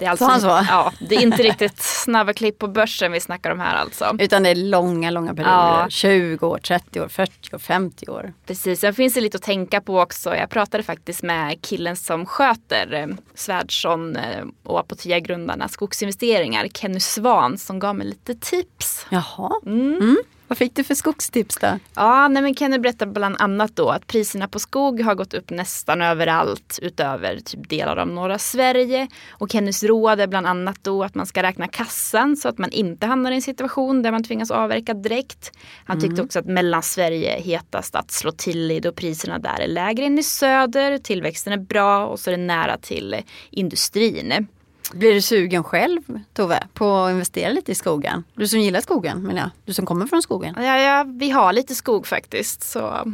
Det 0.02 0.06
är, 0.06 0.10
alltså, 0.10 0.26
han 0.26 0.42
så? 0.42 0.48
Ja, 0.48 0.94
det 1.00 1.16
är 1.16 1.22
inte 1.22 1.44
riktigt 1.44 1.82
snabba 1.82 2.34
klipp 2.34 2.60
på 2.60 2.68
börsen 2.68 3.12
vi 3.12 3.20
snackar 3.20 3.52
om 3.52 3.60
här 3.60 3.76
alltså. 3.76 4.16
Utan 4.20 4.44
det 4.44 4.50
är 4.50 4.56
långa, 4.56 5.12
långa 5.12 5.34
perioder. 5.34 5.52
Ja. 5.52 5.86
20 5.90 6.48
år, 6.48 6.58
30 6.58 7.02
år, 7.02 7.08
40 7.08 7.56
år, 7.56 7.60
50 7.60 8.08
år. 8.08 8.34
Precis, 8.46 8.80
sen 8.80 8.94
finns 8.94 9.14
det 9.14 9.22
lite 9.22 9.38
att 9.38 9.44
tänka 9.44 9.82
på 9.82 10.00
också. 10.00 10.36
Jag 10.36 10.50
pratade 10.50 10.84
faktiskt 10.84 11.24
med 11.24 11.62
killen 11.62 11.96
som 11.96 12.26
sköter 12.26 12.94
eh, 12.94 13.08
Svärdsson 13.36 14.16
eh, 14.16 14.46
och 14.64 14.80
Apotea-grundarna 14.80 15.68
skogsinvesteringar, 15.68 16.68
Kenny 16.68 17.00
Svan, 17.00 17.58
som 17.58 17.80
gav 17.80 17.96
mig 17.96 18.08
lite 18.08 18.36
tips. 18.36 19.06
Jaha. 19.10 19.52
Mm. 19.66 19.96
Mm. 19.96 20.18
Vad 20.52 20.58
fick 20.58 20.76
du 20.76 20.84
för 20.84 20.96
skogstips 20.96 21.58
då? 21.58 21.80
Ja, 21.96 22.28
nej 22.28 22.44
men 22.44 22.56
Kenny 22.56 22.78
berättar 22.78 23.06
bland 23.06 23.36
annat 23.40 23.76
då 23.76 23.90
att 23.90 24.08
priserna 24.08 24.48
på 24.48 24.60
skog 24.60 25.02
har 25.02 25.16
gått 25.16 25.34
upp 25.34 25.50
nästan 25.50 26.02
överallt 26.02 26.80
utöver 26.82 27.40
typ 27.40 27.70
delar 27.70 27.98
av 27.98 28.08
norra 28.08 28.38
Sverige. 28.38 29.08
Och 29.30 29.52
Kennys 29.52 29.84
råd 29.84 30.20
är 30.20 30.28
bland 30.28 30.48
annat 30.48 30.80
då 30.82 31.04
att 31.04 31.16
man 31.16 31.26
ska 31.26 31.44
räkna 31.44 31.68
kassan 31.68 32.38
så 32.38 32.50
att 32.50 32.58
man 32.58 32.72
inte 32.72 33.06
hamnar 33.06 33.32
i 33.32 33.36
en 33.36 33.42
situation 33.42 34.02
där 34.02 34.12
man 34.12 34.24
tvingas 34.24 34.52
avverka 34.52 34.94
direkt. 34.94 35.52
Han 35.86 36.00
tyckte 36.00 36.14
mm. 36.14 36.26
också 36.26 36.40
att 36.40 36.46
Mellansverige 36.46 37.38
är 37.38 37.42
hetast 37.42 37.96
att 37.96 38.12
slå 38.12 38.32
till 38.32 38.72
i 38.72 38.80
då 38.80 38.92
priserna 38.92 39.40
där 39.40 39.60
är 39.60 39.68
lägre 39.68 40.06
än 40.06 40.20
i 40.20 40.24
söder. 40.24 40.98
Tillväxten 40.98 41.54
är 41.54 41.58
bra 41.58 42.06
och 42.06 42.20
så 42.20 42.30
är 42.30 42.38
det 42.38 42.44
nära 42.44 42.78
till 42.78 43.16
industrin. 43.50 44.48
Blir 44.94 45.14
du 45.14 45.22
sugen 45.22 45.64
själv, 45.64 46.02
Tove, 46.34 46.64
på 46.74 46.98
att 46.98 47.12
investera 47.12 47.52
lite 47.52 47.72
i 47.72 47.76
skogen? 47.76 48.24
Du 48.34 48.48
som 48.48 48.60
gillar 48.60 48.82
skogen, 48.82 49.24
men 49.24 49.36
ja, 49.36 49.50
du 49.66 49.74
som 49.74 49.86
kommer 49.86 50.06
från 50.06 50.22
skogen. 50.22 50.56
Ja, 50.58 50.78
ja 50.78 51.04
vi 51.08 51.30
har 51.30 51.54
lite 51.54 51.76
skog 51.76 52.08
faktiskt, 52.08 52.64
så 52.64 53.14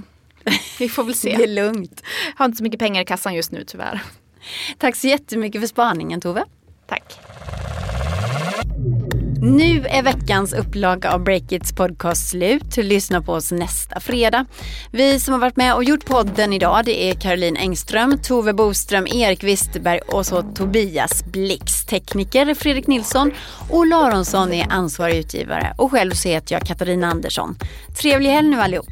vi 0.79 0.89
får 0.89 1.03
väl 1.03 1.15
se. 1.15 1.35
det 1.37 1.43
är 1.43 1.47
lugnt. 1.47 2.01
Jag 2.25 2.39
har 2.39 2.45
inte 2.45 2.57
så 2.57 2.63
mycket 2.63 2.79
pengar 2.79 3.01
i 3.01 3.05
kassan 3.05 3.33
just 3.35 3.51
nu 3.51 3.63
tyvärr. 3.63 4.01
Tack 4.77 4.95
så 4.95 5.07
jättemycket 5.07 5.61
för 5.61 5.67
spaningen, 5.67 6.21
Tove. 6.21 6.43
Tack. 6.87 7.19
Nu 9.55 9.85
är 9.85 10.03
veckans 10.03 10.53
upplaga 10.53 11.13
av 11.13 11.23
Breakits 11.23 11.73
podcast 11.73 12.29
slut. 12.29 12.77
Lyssna 12.77 13.21
på 13.21 13.33
oss 13.33 13.51
nästa 13.51 13.99
fredag. 13.99 14.45
Vi 14.91 15.19
som 15.19 15.33
har 15.33 15.41
varit 15.41 15.55
med 15.55 15.73
och 15.73 15.83
gjort 15.83 16.05
podden 16.05 16.53
idag 16.53 16.81
det 16.85 17.09
är 17.09 17.13
Caroline 17.13 17.57
Engström, 17.57 18.17
Tove 18.23 18.53
Boström, 18.53 19.07
Erik 19.07 19.43
Wisterberg 19.43 19.99
och 19.99 20.25
så 20.25 20.41
Tobias 20.41 21.25
Blix. 21.25 21.85
Tekniker 21.85 22.53
Fredrik 22.53 22.87
Nilsson 22.87 23.31
och 23.69 23.83
Aronsson 23.83 24.53
är 24.53 24.67
ansvarig 24.69 25.17
utgivare 25.17 25.73
och 25.77 25.91
själv 25.91 26.11
så 26.11 26.29
heter 26.29 26.55
jag 26.55 26.61
Katarina 26.61 27.07
Andersson. 27.07 27.55
Trevlig 28.01 28.29
helg 28.29 28.49
nu 28.49 28.61
allihop. 28.61 28.91